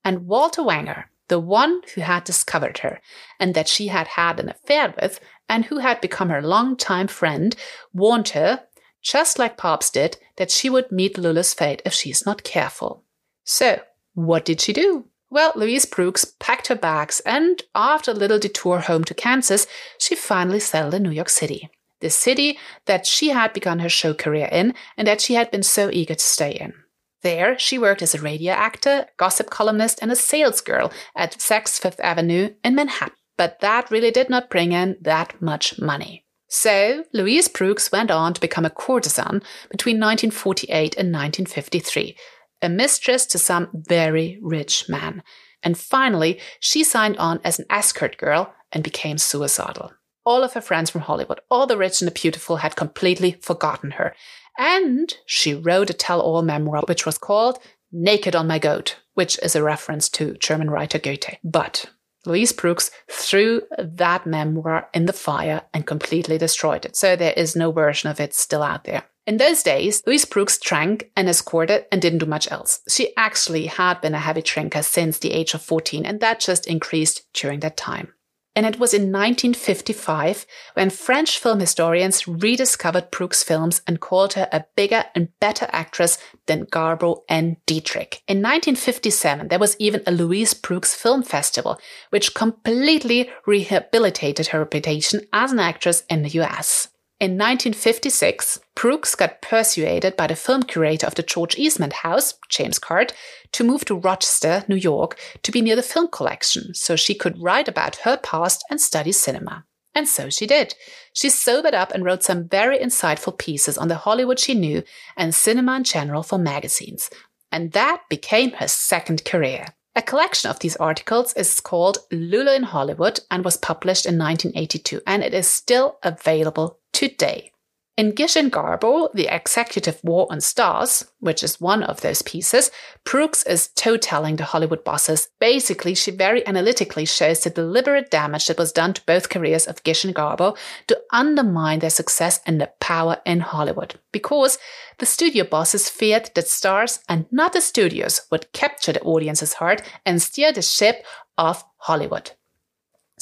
and 0.02 0.26
Walter 0.26 0.62
Wanger, 0.62 1.04
the 1.28 1.38
one 1.38 1.82
who 1.94 2.00
had 2.00 2.24
discovered 2.24 2.78
her 2.78 3.02
and 3.38 3.52
that 3.52 3.68
she 3.68 3.88
had 3.88 4.06
had 4.06 4.40
an 4.40 4.48
affair 4.48 4.94
with 4.98 5.20
and 5.50 5.66
who 5.66 5.80
had 5.80 6.00
become 6.00 6.30
her 6.30 6.40
longtime 6.40 7.08
friend, 7.08 7.54
warned 7.92 8.30
her, 8.30 8.62
just 9.02 9.38
like 9.38 9.58
Pabst 9.58 9.92
did, 9.92 10.16
that 10.36 10.50
she 10.50 10.70
would 10.70 10.90
meet 10.90 11.18
Lulu's 11.18 11.52
fate 11.52 11.82
if 11.84 11.92
she 11.92 12.10
is 12.10 12.24
not 12.24 12.42
careful. 12.42 13.04
So, 13.44 13.82
what 14.14 14.46
did 14.46 14.62
she 14.62 14.72
do? 14.72 15.08
Well, 15.28 15.52
Louise 15.54 15.84
Brooks 15.84 16.24
packed 16.40 16.68
her 16.68 16.74
bags 16.74 17.20
and, 17.26 17.62
after 17.74 18.12
a 18.12 18.14
little 18.14 18.38
detour 18.38 18.78
home 18.78 19.04
to 19.04 19.12
Kansas, 19.12 19.66
she 19.98 20.14
finally 20.14 20.60
settled 20.60 20.94
in 20.94 21.02
New 21.02 21.10
York 21.10 21.28
City. 21.28 21.68
The 22.04 22.10
city 22.10 22.58
that 22.84 23.06
she 23.06 23.30
had 23.30 23.54
begun 23.54 23.78
her 23.78 23.88
show 23.88 24.12
career 24.12 24.46
in 24.52 24.74
and 24.98 25.08
that 25.08 25.22
she 25.22 25.36
had 25.36 25.50
been 25.50 25.62
so 25.62 25.88
eager 25.90 26.14
to 26.14 26.22
stay 26.22 26.52
in. 26.52 26.74
There, 27.22 27.58
she 27.58 27.78
worked 27.78 28.02
as 28.02 28.14
a 28.14 28.20
radio 28.20 28.52
actor, 28.52 29.06
gossip 29.16 29.48
columnist, 29.48 30.00
and 30.02 30.12
a 30.12 30.14
salesgirl 30.14 30.92
at 31.16 31.38
Saks 31.38 31.80
Fifth 31.80 31.98
Avenue 32.00 32.50
in 32.62 32.74
Manhattan. 32.74 33.16
But 33.38 33.60
that 33.60 33.90
really 33.90 34.10
did 34.10 34.28
not 34.28 34.50
bring 34.50 34.72
in 34.72 34.98
that 35.00 35.40
much 35.40 35.80
money. 35.80 36.26
So, 36.46 37.04
Louise 37.14 37.48
Brooks 37.48 37.90
went 37.90 38.10
on 38.10 38.34
to 38.34 38.40
become 38.42 38.66
a 38.66 38.70
courtesan 38.84 39.40
between 39.70 39.96
1948 39.96 40.96
and 40.98 41.08
1953, 41.10 42.18
a 42.60 42.68
mistress 42.68 43.24
to 43.24 43.38
some 43.38 43.70
very 43.72 44.38
rich 44.42 44.90
man. 44.90 45.22
And 45.62 45.78
finally, 45.78 46.38
she 46.60 46.84
signed 46.84 47.16
on 47.16 47.40
as 47.44 47.58
an 47.58 47.64
escort 47.70 48.18
girl 48.18 48.52
and 48.72 48.84
became 48.84 49.16
suicidal. 49.16 49.92
All 50.24 50.42
of 50.42 50.54
her 50.54 50.60
friends 50.60 50.90
from 50.90 51.02
Hollywood, 51.02 51.40
all 51.50 51.66
the 51.66 51.76
rich 51.76 52.00
and 52.00 52.06
the 52.06 52.12
beautiful, 52.12 52.56
had 52.56 52.76
completely 52.76 53.32
forgotten 53.42 53.92
her. 53.92 54.14
And 54.58 55.14
she 55.26 55.54
wrote 55.54 55.90
a 55.90 55.94
tell 55.94 56.20
all 56.20 56.42
memoir, 56.42 56.82
which 56.86 57.04
was 57.04 57.18
called 57.18 57.58
Naked 57.92 58.34
on 58.34 58.46
My 58.46 58.58
Goat, 58.58 58.96
which 59.14 59.38
is 59.42 59.54
a 59.54 59.62
reference 59.62 60.08
to 60.10 60.34
German 60.34 60.70
writer 60.70 60.98
Goethe. 60.98 61.36
But 61.44 61.86
Louise 62.24 62.52
Brooks 62.52 62.90
threw 63.10 63.62
that 63.78 64.26
memoir 64.26 64.88
in 64.94 65.06
the 65.06 65.12
fire 65.12 65.62
and 65.74 65.86
completely 65.86 66.38
destroyed 66.38 66.86
it. 66.86 66.96
So 66.96 67.16
there 67.16 67.34
is 67.36 67.54
no 67.54 67.70
version 67.70 68.08
of 68.08 68.18
it 68.18 68.34
still 68.34 68.62
out 68.62 68.84
there. 68.84 69.04
In 69.26 69.36
those 69.38 69.62
days, 69.62 70.02
Louise 70.06 70.24
Brooks 70.24 70.58
drank 70.58 71.10
and 71.16 71.28
escorted 71.28 71.84
and 71.90 72.00
didn't 72.00 72.18
do 72.18 72.26
much 72.26 72.50
else. 72.50 72.80
She 72.88 73.14
actually 73.16 73.66
had 73.66 74.00
been 74.00 74.14
a 74.14 74.20
heavy 74.20 74.42
drinker 74.42 74.82
since 74.82 75.18
the 75.18 75.32
age 75.32 75.54
of 75.54 75.62
14, 75.62 76.04
and 76.04 76.20
that 76.20 76.40
just 76.40 76.66
increased 76.66 77.22
during 77.32 77.60
that 77.60 77.76
time. 77.76 78.13
And 78.56 78.66
it 78.66 78.78
was 78.78 78.94
in 78.94 79.10
1955 79.10 80.46
when 80.74 80.90
French 80.90 81.38
film 81.38 81.58
historians 81.58 82.28
rediscovered 82.28 83.10
Brooks' 83.10 83.42
films 83.42 83.82
and 83.86 84.00
called 84.00 84.34
her 84.34 84.48
a 84.52 84.64
bigger 84.76 85.04
and 85.14 85.28
better 85.40 85.66
actress 85.70 86.18
than 86.46 86.66
Garbo 86.66 87.22
and 87.28 87.56
Dietrich. 87.66 88.22
In 88.28 88.38
1957, 88.38 89.48
there 89.48 89.58
was 89.58 89.76
even 89.78 90.02
a 90.06 90.12
Louise 90.12 90.54
Brooks 90.54 90.94
Film 90.94 91.22
Festival, 91.22 91.80
which 92.10 92.34
completely 92.34 93.30
rehabilitated 93.46 94.48
her 94.48 94.60
reputation 94.60 95.22
as 95.32 95.50
an 95.50 95.58
actress 95.58 96.04
in 96.08 96.22
the 96.22 96.40
US. 96.40 96.88
In 97.24 97.38
1956, 97.38 98.60
Brooks 98.74 99.14
got 99.14 99.40
persuaded 99.40 100.14
by 100.14 100.26
the 100.26 100.36
film 100.36 100.62
curator 100.62 101.06
of 101.06 101.14
the 101.14 101.22
George 101.22 101.56
Eastman 101.56 101.90
House, 101.90 102.34
James 102.50 102.78
Card, 102.78 103.14
to 103.52 103.64
move 103.64 103.86
to 103.86 103.94
Rochester, 103.94 104.62
New 104.68 104.76
York, 104.76 105.18
to 105.42 105.50
be 105.50 105.62
near 105.62 105.74
the 105.74 105.82
film 105.82 106.08
collection 106.08 106.74
so 106.74 106.96
she 106.96 107.14
could 107.14 107.40
write 107.40 107.66
about 107.66 107.96
her 108.04 108.18
past 108.18 108.62
and 108.68 108.78
study 108.78 109.10
cinema. 109.10 109.64
And 109.94 110.06
so 110.06 110.28
she 110.28 110.46
did. 110.46 110.74
She 111.14 111.30
sobered 111.30 111.72
up 111.72 111.92
and 111.92 112.04
wrote 112.04 112.22
some 112.22 112.46
very 112.46 112.78
insightful 112.78 113.38
pieces 113.38 113.78
on 113.78 113.88
the 113.88 114.02
Hollywood 114.04 114.38
she 114.38 114.52
knew 114.52 114.82
and 115.16 115.34
cinema 115.34 115.76
in 115.76 115.84
general 115.84 116.22
for 116.22 116.36
magazines. 116.36 117.08
And 117.50 117.72
that 117.72 118.02
became 118.10 118.52
her 118.52 118.68
second 118.68 119.24
career. 119.24 119.68
A 119.96 120.02
collection 120.02 120.50
of 120.50 120.58
these 120.58 120.76
articles 120.76 121.32
is 121.32 121.58
called 121.60 122.00
Lulu 122.12 122.52
in 122.52 122.64
Hollywood 122.64 123.20
and 123.30 123.46
was 123.46 123.56
published 123.56 124.04
in 124.04 124.18
1982, 124.18 125.00
and 125.06 125.24
it 125.24 125.32
is 125.32 125.48
still 125.48 125.96
available 126.02 126.80
today. 126.94 127.50
In 127.96 128.10
Gish 128.10 128.34
and 128.34 128.50
Garbo, 128.50 129.12
the 129.14 129.32
executive 129.32 130.00
war 130.02 130.26
on 130.28 130.40
stars, 130.40 131.04
which 131.20 131.44
is 131.44 131.60
one 131.60 131.84
of 131.84 132.00
those 132.00 132.22
pieces, 132.22 132.72
Brooks 133.04 133.44
is 133.44 133.68
toe-telling 133.68 134.34
the 134.34 134.44
Hollywood 134.44 134.82
bosses. 134.82 135.28
Basically, 135.38 135.94
she 135.94 136.10
very 136.10 136.44
analytically 136.44 137.04
shows 137.04 137.40
the 137.40 137.50
deliberate 137.50 138.10
damage 138.10 138.48
that 138.48 138.58
was 138.58 138.72
done 138.72 138.94
to 138.94 139.06
both 139.06 139.28
careers 139.28 139.68
of 139.68 139.84
Gish 139.84 140.04
and 140.04 140.12
Garbo 140.12 140.56
to 140.88 141.00
undermine 141.12 141.78
their 141.78 141.90
success 141.90 142.40
and 142.46 142.60
their 142.60 142.72
power 142.80 143.18
in 143.24 143.38
Hollywood. 143.38 144.00
Because 144.10 144.58
the 144.98 145.06
studio 145.06 145.44
bosses 145.44 145.88
feared 145.88 146.30
that 146.34 146.48
stars 146.48 146.98
and 147.08 147.26
not 147.30 147.52
the 147.52 147.60
studios 147.60 148.22
would 148.32 148.52
capture 148.52 148.92
the 148.92 149.02
audience's 149.02 149.52
heart 149.52 149.82
and 150.04 150.20
steer 150.20 150.52
the 150.52 150.62
ship 150.62 151.04
of 151.38 151.62
Hollywood. 151.76 152.32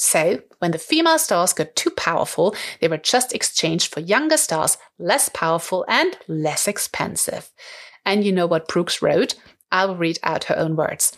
So, 0.03 0.41
when 0.59 0.71
the 0.71 0.79
female 0.79 1.17
stars 1.17 1.53
got 1.53 1.77
too 1.77 1.89
powerful, 1.91 2.53
they 2.81 2.89
were 2.89 2.97
just 2.97 3.33
exchanged 3.33 3.93
for 3.93 4.01
younger 4.01 4.35
stars, 4.35 4.77
less 4.99 5.29
powerful 5.29 5.85
and 5.87 6.17
less 6.27 6.67
expensive. 6.67 7.53
And 8.05 8.25
you 8.25 8.33
know 8.33 8.45
what 8.45 8.67
Brooks 8.67 9.01
wrote? 9.01 9.35
I 9.71 9.85
will 9.85 9.95
read 9.95 10.19
out 10.21 10.43
her 10.45 10.57
own 10.57 10.75
words. 10.75 11.15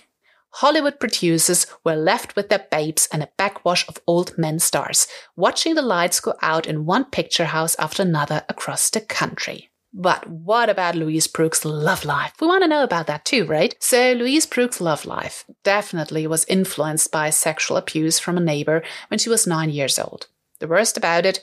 Hollywood 0.51 0.99
producers 0.99 1.65
were 1.83 1.95
left 1.95 2.35
with 2.35 2.49
their 2.49 2.67
babes 2.69 3.09
and 3.11 3.23
a 3.23 3.31
backwash 3.39 3.87
of 3.87 3.97
old 4.05 4.37
men 4.37 4.59
stars, 4.59 5.07
watching 5.35 5.73
the 5.73 5.81
lights 5.81 6.19
go 6.19 6.35
out 6.43 6.67
in 6.67 6.85
one 6.85 7.05
picture 7.05 7.45
house 7.45 7.75
after 7.79 8.03
another 8.03 8.45
across 8.49 8.91
the 8.91 9.01
country. 9.01 9.71
But 9.97 10.29
what 10.29 10.69
about 10.69 10.95
Louise 10.95 11.27
Brooks' 11.27 11.63
love 11.63 12.03
life? 12.03 12.33
We 12.41 12.47
want 12.47 12.63
to 12.63 12.67
know 12.67 12.83
about 12.83 13.07
that 13.07 13.23
too, 13.23 13.45
right? 13.45 13.73
So, 13.79 14.11
Louise 14.11 14.45
Brooks' 14.45 14.81
love 14.81 15.05
life 15.05 15.45
definitely 15.63 16.27
was 16.27 16.43
influenced 16.49 17.13
by 17.13 17.29
sexual 17.29 17.77
abuse 17.77 18.19
from 18.19 18.37
a 18.37 18.41
neighbor 18.41 18.83
when 19.07 19.19
she 19.19 19.29
was 19.29 19.47
nine 19.47 19.69
years 19.69 19.97
old. 19.97 20.27
The 20.59 20.67
worst 20.67 20.97
about 20.97 21.25
it, 21.25 21.39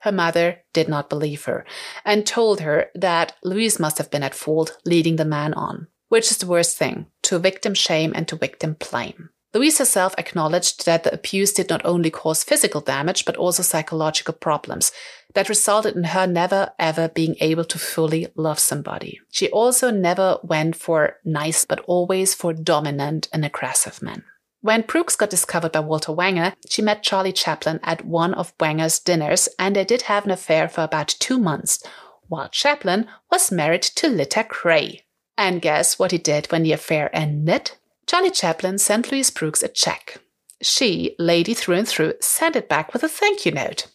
her 0.00 0.12
mother 0.12 0.60
did 0.74 0.86
not 0.86 1.08
believe 1.08 1.46
her 1.46 1.64
and 2.04 2.26
told 2.26 2.60
her 2.60 2.90
that 2.94 3.36
Louise 3.42 3.80
must 3.80 3.96
have 3.96 4.10
been 4.10 4.22
at 4.22 4.34
fault 4.34 4.76
leading 4.84 5.16
the 5.16 5.24
man 5.24 5.54
on, 5.54 5.86
which 6.10 6.30
is 6.30 6.36
the 6.36 6.46
worst 6.46 6.76
thing 6.76 7.06
to 7.22 7.38
victim 7.38 7.72
shame 7.72 8.12
and 8.14 8.28
to 8.28 8.36
victim 8.36 8.76
blame. 8.78 9.30
Louise 9.54 9.78
herself 9.78 10.14
acknowledged 10.18 10.84
that 10.84 11.04
the 11.04 11.14
abuse 11.14 11.52
did 11.52 11.70
not 11.70 11.84
only 11.84 12.10
cause 12.10 12.42
physical 12.42 12.80
damage, 12.80 13.24
but 13.24 13.36
also 13.36 13.62
psychological 13.62 14.34
problems 14.34 14.90
that 15.34 15.48
resulted 15.48 15.94
in 15.94 16.04
her 16.04 16.26
never 16.26 16.72
ever 16.78 17.08
being 17.08 17.36
able 17.40 17.64
to 17.64 17.78
fully 17.78 18.26
love 18.34 18.58
somebody. 18.58 19.20
She 19.30 19.48
also 19.50 19.90
never 19.90 20.38
went 20.42 20.74
for 20.74 21.16
nice, 21.24 21.64
but 21.64 21.80
always 21.86 22.34
for 22.34 22.52
dominant 22.52 23.28
and 23.32 23.44
aggressive 23.44 24.02
men. 24.02 24.24
When 24.60 24.82
Brooks 24.82 25.14
got 25.14 25.30
discovered 25.30 25.72
by 25.72 25.80
Walter 25.80 26.12
Wanger, 26.12 26.54
she 26.68 26.82
met 26.82 27.02
Charlie 27.02 27.32
Chaplin 27.32 27.78
at 27.82 28.04
one 28.04 28.34
of 28.34 28.56
Wanger's 28.58 28.98
dinners, 28.98 29.48
and 29.58 29.76
they 29.76 29.84
did 29.84 30.02
have 30.02 30.24
an 30.24 30.30
affair 30.30 30.68
for 30.68 30.82
about 30.82 31.08
two 31.08 31.38
months, 31.38 31.82
while 32.28 32.48
Chaplin 32.48 33.06
was 33.30 33.52
married 33.52 33.82
to 33.82 34.08
Lita 34.08 34.46
Grey. 34.48 35.04
And 35.36 35.60
guess 35.60 35.98
what 35.98 36.12
he 36.12 36.18
did 36.18 36.50
when 36.50 36.62
the 36.62 36.72
affair 36.72 37.14
ended? 37.14 37.72
Charlie 38.06 38.30
Chaplin 38.30 38.78
sent 38.78 39.10
Louise 39.10 39.30
Brooks 39.30 39.62
a 39.62 39.68
check. 39.68 40.18
She, 40.62 41.14
lady 41.18 41.54
through 41.54 41.76
and 41.76 41.88
through, 41.88 42.14
sent 42.20 42.56
it 42.56 42.68
back 42.68 42.92
with 42.92 43.02
a 43.02 43.08
thank 43.08 43.44
you 43.44 43.52
note. 43.52 43.88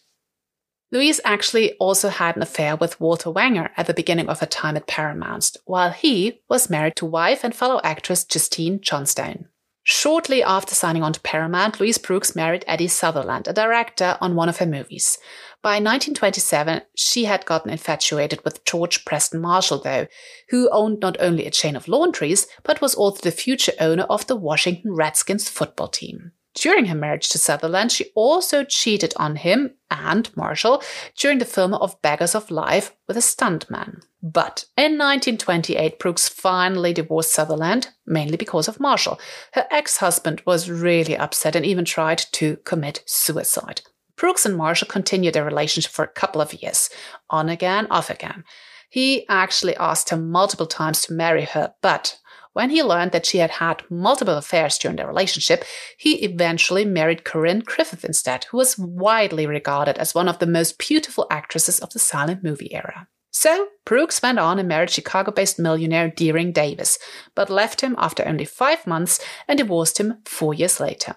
Louise 0.92 1.20
actually 1.24 1.74
also 1.74 2.08
had 2.08 2.34
an 2.34 2.42
affair 2.42 2.74
with 2.74 3.00
Walter 3.00 3.30
Wanger 3.30 3.70
at 3.76 3.86
the 3.86 3.94
beginning 3.94 4.28
of 4.28 4.40
her 4.40 4.46
time 4.46 4.76
at 4.76 4.88
Paramount, 4.88 5.56
while 5.64 5.90
he 5.90 6.40
was 6.48 6.70
married 6.70 6.96
to 6.96 7.06
wife 7.06 7.44
and 7.44 7.54
fellow 7.54 7.80
actress 7.84 8.24
Justine 8.24 8.80
Johnstone. 8.80 9.46
Shortly 9.82 10.42
after 10.42 10.74
signing 10.74 11.02
on 11.02 11.14
to 11.14 11.20
Paramount, 11.20 11.80
Louise 11.80 11.96
Brooks 11.98 12.36
married 12.36 12.64
Eddie 12.66 12.88
Sutherland, 12.88 13.48
a 13.48 13.52
director 13.52 14.18
on 14.20 14.34
one 14.34 14.48
of 14.48 14.58
her 14.58 14.66
movies. 14.66 15.18
By 15.62 15.74
1927, 15.74 16.82
she 16.94 17.24
had 17.24 17.46
gotten 17.46 17.70
infatuated 17.70 18.44
with 18.44 18.64
George 18.64 19.04
Preston 19.04 19.40
Marshall, 19.40 19.82
though, 19.82 20.06
who 20.50 20.68
owned 20.70 21.00
not 21.00 21.16
only 21.18 21.46
a 21.46 21.50
chain 21.50 21.76
of 21.76 21.88
laundries, 21.88 22.46
but 22.62 22.80
was 22.80 22.94
also 22.94 23.22
the 23.22 23.30
future 23.30 23.72
owner 23.80 24.04
of 24.04 24.26
the 24.26 24.36
Washington 24.36 24.94
Redskins 24.94 25.48
football 25.48 25.88
team. 25.88 26.32
During 26.54 26.86
her 26.86 26.96
marriage 26.96 27.28
to 27.30 27.38
Sutherland, 27.38 27.92
she 27.92 28.10
also 28.14 28.64
cheated 28.64 29.14
on 29.16 29.36
him 29.36 29.74
and 29.90 30.34
Marshall 30.36 30.82
during 31.16 31.38
the 31.38 31.44
film 31.44 31.74
of 31.74 32.00
Beggars 32.02 32.34
of 32.34 32.50
Life 32.50 32.94
with 33.06 33.16
a 33.16 33.20
stuntman. 33.20 34.02
But 34.22 34.64
in 34.76 34.98
1928, 34.98 35.98
Brooks 35.98 36.28
finally 36.28 36.92
divorced 36.92 37.32
Sutherland, 37.32 37.88
mainly 38.04 38.36
because 38.36 38.68
of 38.68 38.80
Marshall. 38.80 39.20
Her 39.52 39.66
ex 39.70 39.98
husband 39.98 40.42
was 40.44 40.70
really 40.70 41.16
upset 41.16 41.54
and 41.54 41.64
even 41.64 41.84
tried 41.84 42.18
to 42.32 42.56
commit 42.64 43.02
suicide. 43.06 43.82
Brooks 44.16 44.44
and 44.44 44.56
Marshall 44.56 44.88
continued 44.88 45.34
their 45.34 45.44
relationship 45.44 45.92
for 45.92 46.04
a 46.04 46.08
couple 46.08 46.42
of 46.42 46.52
years, 46.62 46.90
on 47.30 47.48
again, 47.48 47.86
off 47.90 48.10
again. 48.10 48.44
He 48.90 49.26
actually 49.28 49.76
asked 49.76 50.10
her 50.10 50.16
multiple 50.16 50.66
times 50.66 51.02
to 51.02 51.14
marry 51.14 51.44
her, 51.44 51.74
but 51.80 52.18
when 52.60 52.68
he 52.68 52.82
learned 52.82 53.12
that 53.12 53.24
she 53.24 53.38
had 53.38 53.52
had 53.52 53.82
multiple 53.88 54.36
affairs 54.36 54.76
during 54.76 54.98
their 54.98 55.06
relationship, 55.06 55.64
he 55.96 56.16
eventually 56.16 56.84
married 56.84 57.24
Corinne 57.24 57.60
Griffith 57.60 58.04
instead, 58.04 58.44
who 58.44 58.58
was 58.58 58.76
widely 58.76 59.46
regarded 59.46 59.96
as 59.96 60.14
one 60.14 60.28
of 60.28 60.40
the 60.40 60.46
most 60.46 60.76
beautiful 60.76 61.26
actresses 61.30 61.80
of 61.80 61.88
the 61.94 61.98
silent 61.98 62.44
movie 62.44 62.74
era. 62.74 63.08
So, 63.30 63.68
Brooks 63.86 64.20
went 64.20 64.38
on 64.38 64.58
and 64.58 64.68
married 64.68 64.90
Chicago 64.90 65.32
based 65.32 65.58
millionaire 65.58 66.10
Deering 66.10 66.52
Davis, 66.52 66.98
but 67.34 67.48
left 67.48 67.80
him 67.80 67.94
after 67.96 68.28
only 68.28 68.44
five 68.44 68.86
months 68.86 69.24
and 69.48 69.56
divorced 69.56 69.98
him 69.98 70.18
four 70.26 70.52
years 70.52 70.78
later. 70.80 71.16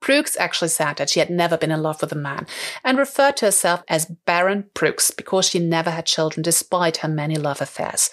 Brooks 0.00 0.38
actually 0.40 0.68
said 0.68 0.94
that 0.96 1.10
she 1.10 1.20
had 1.20 1.28
never 1.28 1.58
been 1.58 1.70
in 1.70 1.82
love 1.82 2.00
with 2.00 2.12
a 2.12 2.16
man 2.16 2.46
and 2.82 2.96
referred 2.96 3.36
to 3.36 3.44
herself 3.44 3.82
as 3.88 4.10
Barren 4.24 4.70
Brooks 4.72 5.10
because 5.10 5.50
she 5.50 5.58
never 5.58 5.90
had 5.90 6.06
children 6.06 6.42
despite 6.42 6.98
her 6.98 7.08
many 7.08 7.36
love 7.36 7.60
affairs. 7.60 8.08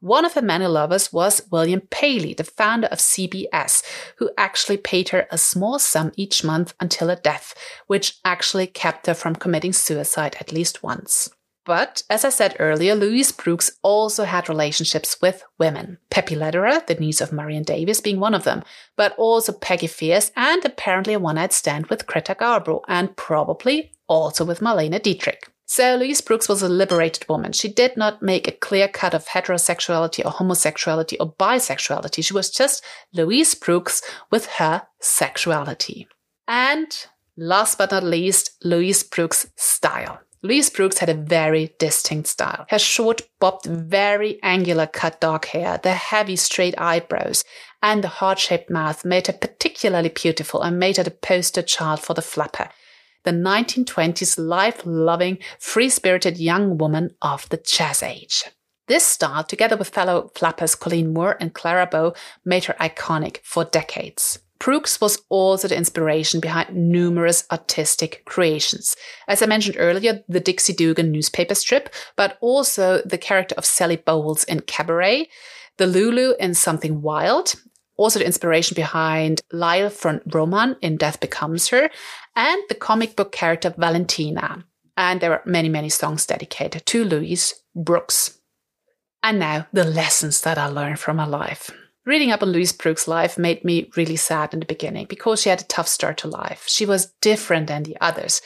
One 0.00 0.24
of 0.24 0.34
her 0.34 0.42
many 0.42 0.66
lovers 0.66 1.12
was 1.12 1.42
William 1.50 1.82
Paley, 1.90 2.34
the 2.34 2.44
founder 2.44 2.86
of 2.88 2.98
CBS, 2.98 3.82
who 4.16 4.30
actually 4.38 4.76
paid 4.76 5.08
her 5.10 5.26
a 5.30 5.38
small 5.38 5.78
sum 5.78 6.12
each 6.16 6.44
month 6.44 6.74
until 6.78 7.08
her 7.08 7.16
death, 7.16 7.54
which 7.86 8.18
actually 8.24 8.68
kept 8.68 9.06
her 9.06 9.14
from 9.14 9.34
committing 9.34 9.72
suicide 9.72 10.36
at 10.40 10.52
least 10.52 10.82
once. 10.82 11.28
But 11.68 12.02
as 12.08 12.24
I 12.24 12.30
said 12.30 12.56
earlier, 12.58 12.94
Louise 12.94 13.30
Brooks 13.30 13.72
also 13.82 14.24
had 14.24 14.48
relationships 14.48 15.20
with 15.20 15.44
women. 15.58 15.98
Pepi 16.08 16.34
Lederer, 16.34 16.80
the 16.86 16.94
niece 16.94 17.20
of 17.20 17.30
Marion 17.30 17.62
Davies, 17.62 18.00
being 18.00 18.20
one 18.20 18.32
of 18.32 18.44
them, 18.44 18.62
but 18.96 19.14
also 19.18 19.52
Peggy 19.52 19.86
Fears 19.86 20.32
and 20.34 20.64
apparently 20.64 21.12
a 21.12 21.18
one 21.18 21.34
night 21.34 21.52
stand 21.52 21.88
with 21.88 22.06
Greta 22.06 22.34
Garbo 22.34 22.80
and 22.88 23.14
probably 23.16 23.92
also 24.06 24.46
with 24.46 24.60
Marlene 24.60 25.02
Dietrich. 25.02 25.50
So 25.70 25.96
Louise 25.96 26.22
Brooks 26.22 26.48
was 26.48 26.62
a 26.62 26.68
liberated 26.68 27.28
woman. 27.28 27.52
She 27.52 27.68
did 27.68 27.94
not 27.94 28.22
make 28.22 28.48
a 28.48 28.52
clear 28.52 28.88
cut 28.88 29.12
of 29.12 29.26
heterosexuality 29.26 30.24
or 30.24 30.30
homosexuality 30.30 31.18
or 31.20 31.34
bisexuality. 31.34 32.24
She 32.24 32.32
was 32.32 32.48
just 32.50 32.82
Louise 33.12 33.54
Brooks 33.54 34.00
with 34.30 34.46
her 34.46 34.86
sexuality. 34.98 36.08
And 36.48 36.88
last 37.36 37.76
but 37.76 37.90
not 37.90 38.02
least, 38.02 38.52
Louise 38.64 39.02
Brooks' 39.02 39.50
style. 39.56 40.20
Louise 40.42 40.70
Brooks 40.70 40.98
had 40.98 41.10
a 41.10 41.14
very 41.14 41.74
distinct 41.78 42.28
style. 42.28 42.64
Her 42.70 42.78
short, 42.78 43.28
bobbed, 43.38 43.66
very 43.66 44.38
angular 44.42 44.86
cut 44.86 45.20
dark 45.20 45.44
hair, 45.46 45.78
the 45.82 45.92
heavy 45.92 46.36
straight 46.36 46.80
eyebrows, 46.80 47.44
and 47.82 48.02
the 48.02 48.08
heart 48.08 48.38
shaped 48.38 48.70
mouth 48.70 49.04
made 49.04 49.26
her 49.26 49.34
particularly 49.34 50.08
beautiful 50.08 50.62
and 50.62 50.78
made 50.78 50.96
her 50.96 51.02
the 51.02 51.10
poster 51.10 51.60
child 51.60 52.00
for 52.00 52.14
the 52.14 52.22
flapper. 52.22 52.70
The 53.28 53.34
1920s 53.34 54.38
life 54.38 54.80
loving, 54.86 55.36
free 55.58 55.90
spirited 55.90 56.38
young 56.38 56.78
woman 56.78 57.14
of 57.20 57.46
the 57.50 57.58
jazz 57.58 58.02
age. 58.02 58.44
This 58.86 59.04
style, 59.04 59.44
together 59.44 59.76
with 59.76 59.90
fellow 59.90 60.30
flappers 60.34 60.74
Colleen 60.74 61.12
Moore 61.12 61.36
and 61.38 61.52
Clara 61.52 61.86
Bow, 61.86 62.14
made 62.46 62.64
her 62.64 62.76
iconic 62.80 63.40
for 63.44 63.66
decades. 63.66 64.38
Brooks 64.58 64.98
was 64.98 65.20
also 65.28 65.68
the 65.68 65.76
inspiration 65.76 66.40
behind 66.40 66.74
numerous 66.74 67.44
artistic 67.52 68.22
creations. 68.24 68.96
As 69.28 69.42
I 69.42 69.46
mentioned 69.46 69.76
earlier, 69.78 70.24
the 70.26 70.40
Dixie 70.40 70.72
Dugan 70.72 71.12
newspaper 71.12 71.54
strip, 71.54 71.92
but 72.16 72.38
also 72.40 73.02
the 73.04 73.18
character 73.18 73.54
of 73.58 73.66
Sally 73.66 73.96
Bowles 73.96 74.44
in 74.44 74.60
Cabaret, 74.60 75.28
the 75.76 75.86
Lulu 75.86 76.32
in 76.40 76.54
Something 76.54 77.02
Wild, 77.02 77.56
also 77.98 78.20
the 78.20 78.26
inspiration 78.26 78.74
behind 78.74 79.42
Lisle 79.52 79.90
von 79.90 80.20
Rhoman 80.20 80.76
in 80.80 80.96
Death 80.96 81.20
Becomes 81.20 81.68
Her, 81.68 81.90
and 82.34 82.62
the 82.68 82.74
comic 82.74 83.16
book 83.16 83.32
character 83.32 83.74
Valentina. 83.76 84.64
And 84.96 85.20
there 85.20 85.32
are 85.32 85.42
many, 85.44 85.68
many 85.68 85.90
songs 85.90 86.24
dedicated 86.24 86.86
to 86.86 87.04
Louise 87.04 87.54
Brooks. 87.74 88.38
And 89.22 89.38
now 89.38 89.66
the 89.72 89.84
lessons 89.84 90.40
that 90.42 90.58
I 90.58 90.66
learned 90.66 91.00
from 91.00 91.18
her 91.18 91.26
life. 91.26 91.70
Reading 92.06 92.30
up 92.30 92.42
on 92.42 92.52
Louise 92.52 92.72
Brooks' 92.72 93.06
life 93.06 93.36
made 93.36 93.64
me 93.64 93.90
really 93.96 94.16
sad 94.16 94.54
in 94.54 94.60
the 94.60 94.66
beginning 94.66 95.06
because 95.06 95.42
she 95.42 95.50
had 95.50 95.60
a 95.60 95.64
tough 95.64 95.88
start 95.88 96.16
to 96.18 96.28
life. 96.28 96.64
She 96.66 96.86
was 96.86 97.12
different 97.20 97.66
than 97.66 97.82
the 97.82 97.98
others, 98.00 98.40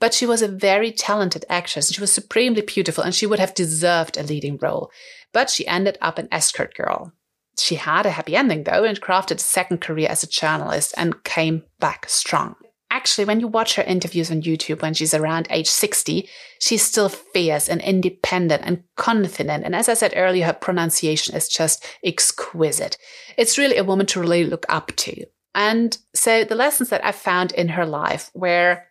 but 0.00 0.12
she 0.12 0.26
was 0.26 0.42
a 0.42 0.48
very 0.48 0.90
talented 0.90 1.44
actress. 1.48 1.92
She 1.92 2.00
was 2.00 2.12
supremely 2.12 2.62
beautiful 2.62 3.04
and 3.04 3.14
she 3.14 3.26
would 3.26 3.38
have 3.38 3.54
deserved 3.54 4.16
a 4.16 4.24
leading 4.24 4.56
role. 4.56 4.90
But 5.32 5.48
she 5.48 5.66
ended 5.66 5.96
up 6.00 6.18
an 6.18 6.28
escort 6.32 6.74
girl. 6.74 7.12
She 7.58 7.76
had 7.76 8.06
a 8.06 8.10
happy 8.10 8.36
ending 8.36 8.64
though 8.64 8.84
and 8.84 9.00
crafted 9.00 9.36
a 9.36 9.38
second 9.38 9.80
career 9.80 10.08
as 10.10 10.22
a 10.22 10.28
journalist 10.28 10.94
and 10.96 11.22
came 11.24 11.64
back 11.78 12.08
strong 12.08 12.56
actually, 12.94 13.24
when 13.24 13.40
you 13.40 13.48
watch 13.48 13.74
her 13.74 13.82
interviews 13.82 14.30
on 14.30 14.40
YouTube 14.40 14.80
when 14.80 14.94
she's 14.94 15.12
around 15.12 15.48
age 15.50 15.68
60, 15.68 16.28
she's 16.60 16.82
still 16.82 17.08
fierce 17.08 17.68
and 17.68 17.82
independent 17.82 18.62
and 18.64 18.84
confident. 18.96 19.64
And 19.64 19.74
as 19.74 19.88
I 19.88 19.94
said 19.94 20.14
earlier, 20.14 20.46
her 20.46 20.52
pronunciation 20.52 21.34
is 21.34 21.48
just 21.48 21.84
exquisite. 22.04 22.96
It's 23.36 23.58
really 23.58 23.76
a 23.76 23.84
woman 23.84 24.06
to 24.06 24.20
really 24.20 24.44
look 24.44 24.64
up 24.68 24.92
to. 24.96 25.26
And 25.56 25.98
so 26.14 26.44
the 26.44 26.54
lessons 26.54 26.88
that 26.90 27.04
I 27.04 27.12
found 27.12 27.52
in 27.52 27.68
her 27.68 27.84
life 27.84 28.30
were 28.32 28.82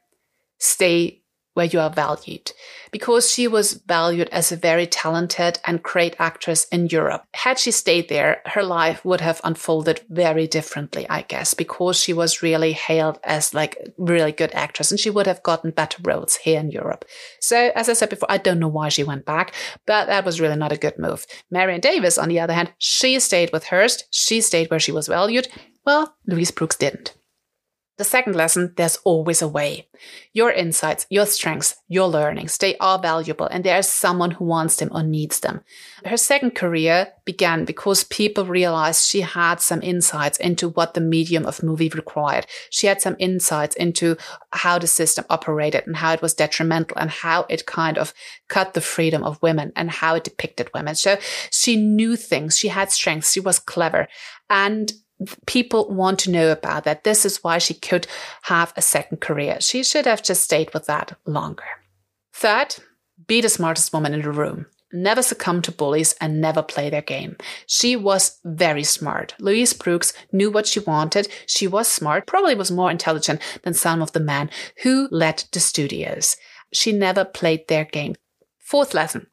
stay 0.60 1.22
where 1.54 1.66
you 1.66 1.80
are 1.80 1.89
valued. 1.89 2.52
Because 2.92 3.32
she 3.32 3.48
was 3.48 3.74
valued 3.74 4.30
as 4.30 4.52
a 4.52 4.58
very 4.58 4.88
talented 4.88 5.60
and 5.66 5.84
great 5.84 6.16
actress 6.20 6.66
in 6.66 6.88
Europe. 6.88 7.24
Had 7.34 7.60
she 7.60 7.72
stayed 7.72 8.10
there, 8.10 8.42
her 8.46 8.63
life 8.63 9.04
would 9.06 9.22
have 9.22 9.42
unfolded 9.44 10.02
very 10.10 10.48
differently, 10.48 11.08
I 11.10 11.22
guess, 11.24 11.54
because 11.54 12.00
she 12.00 12.13
was 12.13 12.42
really 12.42 12.74
hailed 12.74 13.20
as 13.24 13.54
like 13.54 13.78
really 13.98 14.32
good 14.32 14.54
actress 14.54 14.92
and 14.92 15.00
she 15.00 15.10
would 15.10 15.28
have 15.28 15.44
gotten 15.44 15.72
better 15.72 15.98
roles 16.04 16.36
here 16.36 16.60
in 16.60 16.72
Europe. 16.72 17.06
So 17.39 17.72
as 17.76 17.89
I 17.89 17.94
said 17.94 18.10
before, 18.10 18.32
I 18.32 18.38
don't 18.38 18.60
know 18.60 18.68
why 18.68 18.89
she 18.89 19.04
went 19.04 19.26
back, 19.26 19.54
but 19.86 20.06
that 20.08 20.26
was 20.26 20.42
really 20.42 20.56
not 20.56 20.72
a 20.72 20.78
good 20.78 20.98
move. 20.98 21.26
Marion 21.52 21.82
Davies, 21.82 22.18
on 22.18 22.30
the 22.30 22.39
other 22.39 22.54
hand, 22.54 22.74
she 22.78 23.20
stayed 23.20 23.52
with 23.52 23.66
Hearst. 23.66 24.06
She 24.12 24.42
stayed 24.42 24.70
where 24.70 24.80
she 24.80 24.92
was 24.92 25.08
valued. 25.08 25.48
Well, 25.86 26.16
Louise 26.28 26.52
Brooks 26.52 26.78
didn't. 26.78 27.13
The 28.04 28.10
second 28.10 28.36
lesson, 28.36 28.74
there's 28.76 28.98
always 29.06 29.42
a 29.42 29.48
way. 29.48 29.88
Your 30.34 30.52
insights, 30.52 31.08
your 31.10 31.26
strengths, 31.26 31.78
your 31.88 32.10
learnings, 32.10 32.58
they 32.58 32.76
are 32.80 33.00
valuable 33.00 33.46
and 33.46 33.63
there 33.63 33.78
is 33.78 33.88
someone 33.88 34.32
who 34.32 34.44
wants 34.44 34.76
them 34.76 34.89
or 34.92 35.04
needs 35.04 35.39
them. 35.39 35.62
Her 36.04 36.18
second 36.18 36.52
career 36.52 37.13
began 37.24 37.63
because 37.63 38.04
people 38.04 38.44
realized 38.46 39.08
she 39.08 39.22
had 39.22 39.62
some 39.62 39.82
insights 39.82 40.38
into 40.38 40.68
what 40.68 40.96
the 40.96 41.00
medium 41.00 41.46
of 41.46 41.63
movie 41.63 41.88
required. 41.88 42.46
She 42.70 42.88
had 42.88 43.00
some 43.00 43.16
insights 43.20 43.78
into 43.78 44.18
how 44.52 44.80
the 44.80 44.88
system 44.88 45.24
operated 45.30 45.88
and 45.88 45.96
how 45.96 46.12
it 46.12 46.22
was 46.22 46.34
detrimental 46.34 46.98
and 46.98 47.10
how 47.10 47.46
it 47.48 47.66
kind 47.66 47.98
of 47.98 48.13
cut 48.50 48.74
the 48.74 48.82
freedom 48.82 49.24
of 49.24 49.42
women 49.42 49.72
and 49.78 49.89
how 49.89 50.16
it 50.16 50.26
depicted 50.26 50.70
women. 50.74 50.96
So 50.96 51.20
she 51.52 51.78
knew 51.78 52.18
things. 52.18 52.58
She 52.58 52.68
had 52.68 52.92
strengths. 52.92 53.32
She 53.32 53.39
was 53.39 53.60
clever. 53.60 54.10
And 54.50 54.92
people 55.45 55.89
want 55.89 56.19
to 56.19 56.31
know 56.31 56.51
about 56.51 56.83
that. 56.83 57.03
This 57.03 57.25
is 57.25 57.43
why 57.43 57.57
she 57.57 57.73
could 57.73 58.07
have 58.43 58.73
a 58.75 58.81
second 58.81 59.21
career. 59.21 59.57
She 59.59 59.83
should 59.83 60.05
have 60.05 60.23
just 60.23 60.43
stayed 60.43 60.73
with 60.73 60.86
that 60.88 61.17
longer. 61.25 61.63
Third, 62.33 62.75
be 63.27 63.41
the 63.41 63.49
smartest 63.49 63.93
woman 63.93 64.13
in 64.13 64.21
the 64.21 64.31
room. 64.31 64.65
Never 64.95 65.23
succumb 65.23 65.63
to 65.63 65.71
bullies 65.71 66.13
and 66.21 66.39
never 66.39 66.62
play 66.62 66.89
their 66.89 67.01
game. 67.01 67.36
She 67.65 67.95
was 67.95 68.39
very 68.45 68.83
smart. 68.83 69.33
Louise 69.39 69.73
Brooks 69.73 70.13
knew 70.31 70.51
what 70.51 70.67
she 70.67 70.79
wanted. 70.79 71.27
She 71.47 71.67
was 71.67 71.88
smart, 71.88 72.27
probably 72.27 72.53
was 72.53 72.69
more 72.69 72.91
intelligent 72.91 73.41
than 73.63 73.73
some 73.73 74.03
of 74.03 74.12
the 74.12 74.19
men 74.19 74.51
who 74.83 75.07
led 75.09 75.45
the 75.51 75.59
studios. 75.59 76.38
She 76.71 76.91
never 76.91 77.25
played 77.25 77.67
their 77.67 77.86
game. 77.86 78.15
Fourth 78.59 78.93
lesson 78.93 79.27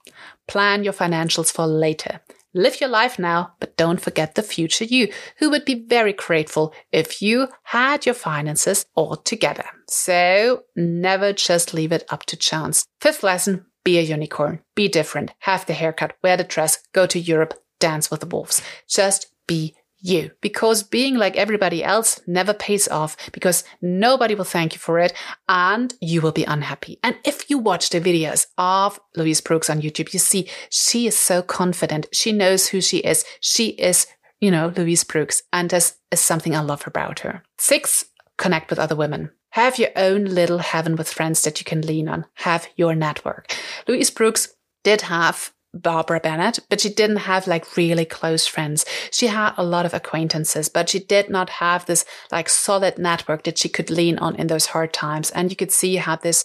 plan 0.48 0.82
your 0.82 0.92
financials 0.92 1.52
for 1.52 1.66
later. 1.66 2.20
Live 2.52 2.80
your 2.80 2.90
life 2.90 3.16
now, 3.16 3.54
but 3.60 3.76
don't 3.76 4.00
forget 4.00 4.34
the 4.34 4.42
future 4.42 4.84
you, 4.84 5.12
who 5.38 5.50
would 5.50 5.64
be 5.64 5.86
very 5.86 6.12
grateful 6.12 6.74
if 6.90 7.22
you 7.22 7.46
had 7.62 8.04
your 8.04 8.14
finances 8.14 8.86
all 8.96 9.14
together. 9.14 9.64
So 9.88 10.64
never 10.74 11.32
just 11.32 11.72
leave 11.72 11.92
it 11.92 12.04
up 12.08 12.24
to 12.26 12.36
chance. 12.36 12.84
Fifth 13.00 13.22
lesson, 13.22 13.66
be 13.84 13.98
a 13.98 14.02
unicorn, 14.02 14.62
be 14.74 14.88
different, 14.88 15.32
have 15.40 15.64
the 15.66 15.74
haircut, 15.74 16.16
wear 16.24 16.36
the 16.36 16.42
dress, 16.42 16.82
go 16.92 17.06
to 17.06 17.20
Europe, 17.20 17.54
dance 17.78 18.10
with 18.10 18.18
the 18.18 18.26
wolves. 18.26 18.60
Just 18.88 19.32
be 19.46 19.76
you 20.00 20.30
because 20.40 20.82
being 20.82 21.16
like 21.16 21.36
everybody 21.36 21.82
else 21.84 22.20
never 22.26 22.54
pays 22.54 22.88
off 22.88 23.16
because 23.32 23.64
nobody 23.80 24.34
will 24.34 24.44
thank 24.44 24.72
you 24.72 24.78
for 24.78 24.98
it 24.98 25.12
and 25.48 25.94
you 26.00 26.20
will 26.20 26.32
be 26.32 26.44
unhappy. 26.44 26.98
And 27.02 27.16
if 27.24 27.50
you 27.50 27.58
watch 27.58 27.90
the 27.90 28.00
videos 28.00 28.46
of 28.58 29.00
Louise 29.16 29.40
Brooks 29.40 29.70
on 29.70 29.82
YouTube, 29.82 30.12
you 30.12 30.18
see 30.18 30.48
she 30.70 31.06
is 31.06 31.16
so 31.16 31.42
confident. 31.42 32.06
She 32.12 32.32
knows 32.32 32.68
who 32.68 32.80
she 32.80 32.98
is. 32.98 33.24
She 33.40 33.68
is, 33.68 34.06
you 34.40 34.50
know, 34.50 34.72
Louise 34.76 35.04
Brooks. 35.04 35.42
And 35.52 35.70
this 35.70 35.96
is 36.10 36.20
something 36.20 36.54
I 36.54 36.60
love 36.60 36.86
about 36.86 37.20
her. 37.20 37.42
Six, 37.58 38.06
connect 38.38 38.70
with 38.70 38.78
other 38.78 38.96
women. 38.96 39.30
Have 39.50 39.78
your 39.78 39.90
own 39.96 40.26
little 40.26 40.58
heaven 40.58 40.94
with 40.96 41.08
friends 41.08 41.42
that 41.42 41.60
you 41.60 41.64
can 41.64 41.82
lean 41.82 42.08
on. 42.08 42.24
Have 42.34 42.68
your 42.76 42.94
network. 42.94 43.52
Louise 43.88 44.10
Brooks 44.10 44.54
did 44.84 45.02
have 45.02 45.52
Barbara 45.72 46.20
Bennett, 46.20 46.58
but 46.68 46.80
she 46.80 46.88
didn't 46.88 47.18
have 47.18 47.46
like 47.46 47.76
really 47.76 48.04
close 48.04 48.46
friends. 48.46 48.84
She 49.10 49.28
had 49.28 49.54
a 49.56 49.64
lot 49.64 49.86
of 49.86 49.94
acquaintances, 49.94 50.68
but 50.68 50.88
she 50.88 50.98
did 50.98 51.30
not 51.30 51.48
have 51.50 51.86
this 51.86 52.04
like 52.32 52.48
solid 52.48 52.98
network 52.98 53.44
that 53.44 53.58
she 53.58 53.68
could 53.68 53.90
lean 53.90 54.18
on 54.18 54.36
in 54.36 54.48
those 54.48 54.66
hard 54.66 54.92
times. 54.92 55.30
And 55.30 55.50
you 55.50 55.56
could 55.56 55.70
see 55.70 55.96
how 55.96 56.16
this 56.16 56.44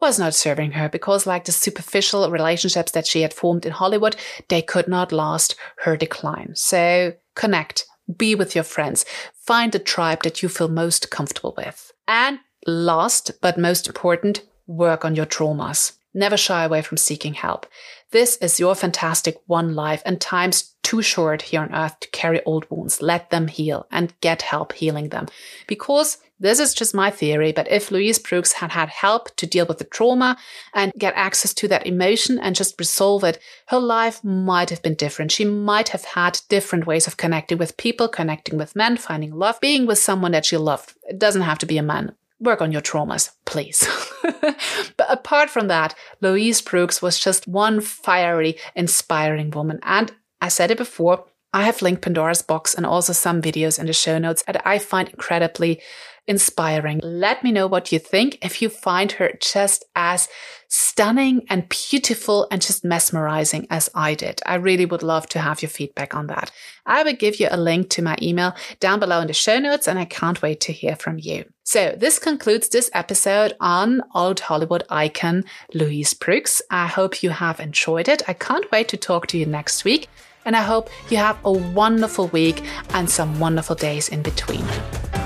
was 0.00 0.18
not 0.18 0.34
serving 0.34 0.72
her 0.72 0.88
because 0.88 1.26
like 1.26 1.44
the 1.44 1.52
superficial 1.52 2.28
relationships 2.30 2.92
that 2.92 3.06
she 3.06 3.22
had 3.22 3.32
formed 3.32 3.64
in 3.64 3.72
Hollywood, 3.72 4.16
they 4.48 4.60
could 4.60 4.88
not 4.88 5.12
last 5.12 5.54
her 5.78 5.96
decline. 5.96 6.52
So 6.56 7.14
connect, 7.34 7.86
be 8.16 8.34
with 8.34 8.54
your 8.54 8.64
friends, 8.64 9.04
find 9.46 9.74
a 9.74 9.78
tribe 9.78 10.22
that 10.24 10.42
you 10.42 10.48
feel 10.48 10.68
most 10.68 11.10
comfortable 11.10 11.54
with. 11.56 11.92
And 12.08 12.40
last 12.66 13.32
but 13.40 13.56
most 13.56 13.86
important, 13.86 14.42
work 14.66 15.04
on 15.04 15.14
your 15.14 15.26
traumas. 15.26 15.92
Never 16.12 16.36
shy 16.36 16.64
away 16.64 16.82
from 16.82 16.96
seeking 16.96 17.34
help. 17.34 17.66
This 18.14 18.36
is 18.36 18.60
your 18.60 18.76
fantastic 18.76 19.38
one 19.46 19.74
life 19.74 20.00
and 20.06 20.20
time's 20.20 20.76
too 20.84 21.02
short 21.02 21.42
here 21.42 21.62
on 21.62 21.74
earth 21.74 21.98
to 21.98 22.08
carry 22.10 22.40
old 22.44 22.64
wounds. 22.70 23.02
Let 23.02 23.30
them 23.30 23.48
heal 23.48 23.88
and 23.90 24.14
get 24.20 24.42
help 24.42 24.72
healing 24.72 25.08
them. 25.08 25.26
Because 25.66 26.18
this 26.38 26.60
is 26.60 26.74
just 26.74 26.94
my 26.94 27.10
theory, 27.10 27.50
but 27.50 27.68
if 27.72 27.90
Louise 27.90 28.20
Brooks 28.20 28.52
had 28.52 28.70
had 28.70 28.88
help 28.88 29.34
to 29.34 29.48
deal 29.48 29.66
with 29.66 29.78
the 29.78 29.84
trauma 29.84 30.36
and 30.72 30.92
get 30.96 31.14
access 31.16 31.52
to 31.54 31.66
that 31.66 31.88
emotion 31.88 32.38
and 32.38 32.54
just 32.54 32.78
resolve 32.78 33.24
it, 33.24 33.40
her 33.66 33.80
life 33.80 34.22
might 34.22 34.70
have 34.70 34.80
been 34.80 34.94
different. 34.94 35.32
She 35.32 35.44
might 35.44 35.88
have 35.88 36.04
had 36.04 36.40
different 36.48 36.86
ways 36.86 37.08
of 37.08 37.16
connecting 37.16 37.58
with 37.58 37.76
people, 37.78 38.06
connecting 38.06 38.56
with 38.56 38.76
men, 38.76 38.96
finding 38.96 39.34
love, 39.34 39.60
being 39.60 39.86
with 39.86 39.98
someone 39.98 40.30
that 40.30 40.46
she 40.46 40.56
loved. 40.56 40.94
It 41.02 41.18
doesn't 41.18 41.42
have 41.42 41.58
to 41.58 41.66
be 41.66 41.78
a 41.78 41.82
man 41.82 42.14
work 42.40 42.60
on 42.60 42.72
your 42.72 42.82
traumas, 42.82 43.30
please. 43.44 43.86
but 44.22 45.06
apart 45.08 45.50
from 45.50 45.68
that, 45.68 45.94
Louise 46.20 46.60
Brooks 46.60 47.00
was 47.00 47.18
just 47.18 47.48
one 47.48 47.80
fiery, 47.80 48.56
inspiring 48.74 49.50
woman. 49.50 49.78
And 49.82 50.12
I 50.40 50.48
said 50.48 50.70
it 50.70 50.78
before, 50.78 51.24
I 51.54 51.62
have 51.62 51.82
linked 51.82 52.02
Pandora's 52.02 52.42
box 52.42 52.74
and 52.74 52.84
also 52.84 53.12
some 53.12 53.40
videos 53.40 53.78
in 53.78 53.86
the 53.86 53.92
show 53.92 54.18
notes 54.18 54.42
that 54.48 54.66
I 54.66 54.80
find 54.80 55.08
incredibly 55.08 55.80
inspiring. 56.26 57.00
Let 57.04 57.44
me 57.44 57.52
know 57.52 57.68
what 57.68 57.92
you 57.92 58.00
think 58.00 58.44
if 58.44 58.60
you 58.60 58.68
find 58.68 59.12
her 59.12 59.30
just 59.40 59.84
as 59.94 60.28
stunning 60.66 61.46
and 61.48 61.68
beautiful 61.68 62.48
and 62.50 62.60
just 62.60 62.84
mesmerizing 62.84 63.68
as 63.70 63.88
I 63.94 64.14
did. 64.14 64.42
I 64.44 64.56
really 64.56 64.84
would 64.84 65.04
love 65.04 65.28
to 65.28 65.38
have 65.38 65.62
your 65.62 65.68
feedback 65.68 66.12
on 66.12 66.26
that. 66.26 66.50
I 66.86 67.04
will 67.04 67.12
give 67.12 67.38
you 67.38 67.46
a 67.52 67.56
link 67.56 67.88
to 67.90 68.02
my 68.02 68.16
email 68.20 68.56
down 68.80 68.98
below 68.98 69.20
in 69.20 69.28
the 69.28 69.32
show 69.32 69.60
notes 69.60 69.86
and 69.86 69.96
I 69.96 70.06
can't 70.06 70.42
wait 70.42 70.60
to 70.62 70.72
hear 70.72 70.96
from 70.96 71.20
you. 71.20 71.44
So 71.62 71.94
this 71.96 72.18
concludes 72.18 72.68
this 72.68 72.90
episode 72.94 73.54
on 73.60 74.02
old 74.12 74.40
Hollywood 74.40 74.82
icon 74.90 75.44
Louise 75.72 76.14
Brooks. 76.14 76.62
I 76.68 76.88
hope 76.88 77.22
you 77.22 77.30
have 77.30 77.60
enjoyed 77.60 78.08
it. 78.08 78.28
I 78.28 78.32
can't 78.32 78.68
wait 78.72 78.88
to 78.88 78.96
talk 78.96 79.28
to 79.28 79.38
you 79.38 79.46
next 79.46 79.84
week. 79.84 80.08
And 80.44 80.56
I 80.56 80.62
hope 80.62 80.90
you 81.10 81.16
have 81.18 81.38
a 81.44 81.52
wonderful 81.52 82.28
week 82.28 82.62
and 82.92 83.08
some 83.08 83.40
wonderful 83.40 83.76
days 83.76 84.08
in 84.08 84.22
between. 84.22 84.64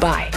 Bye. 0.00 0.30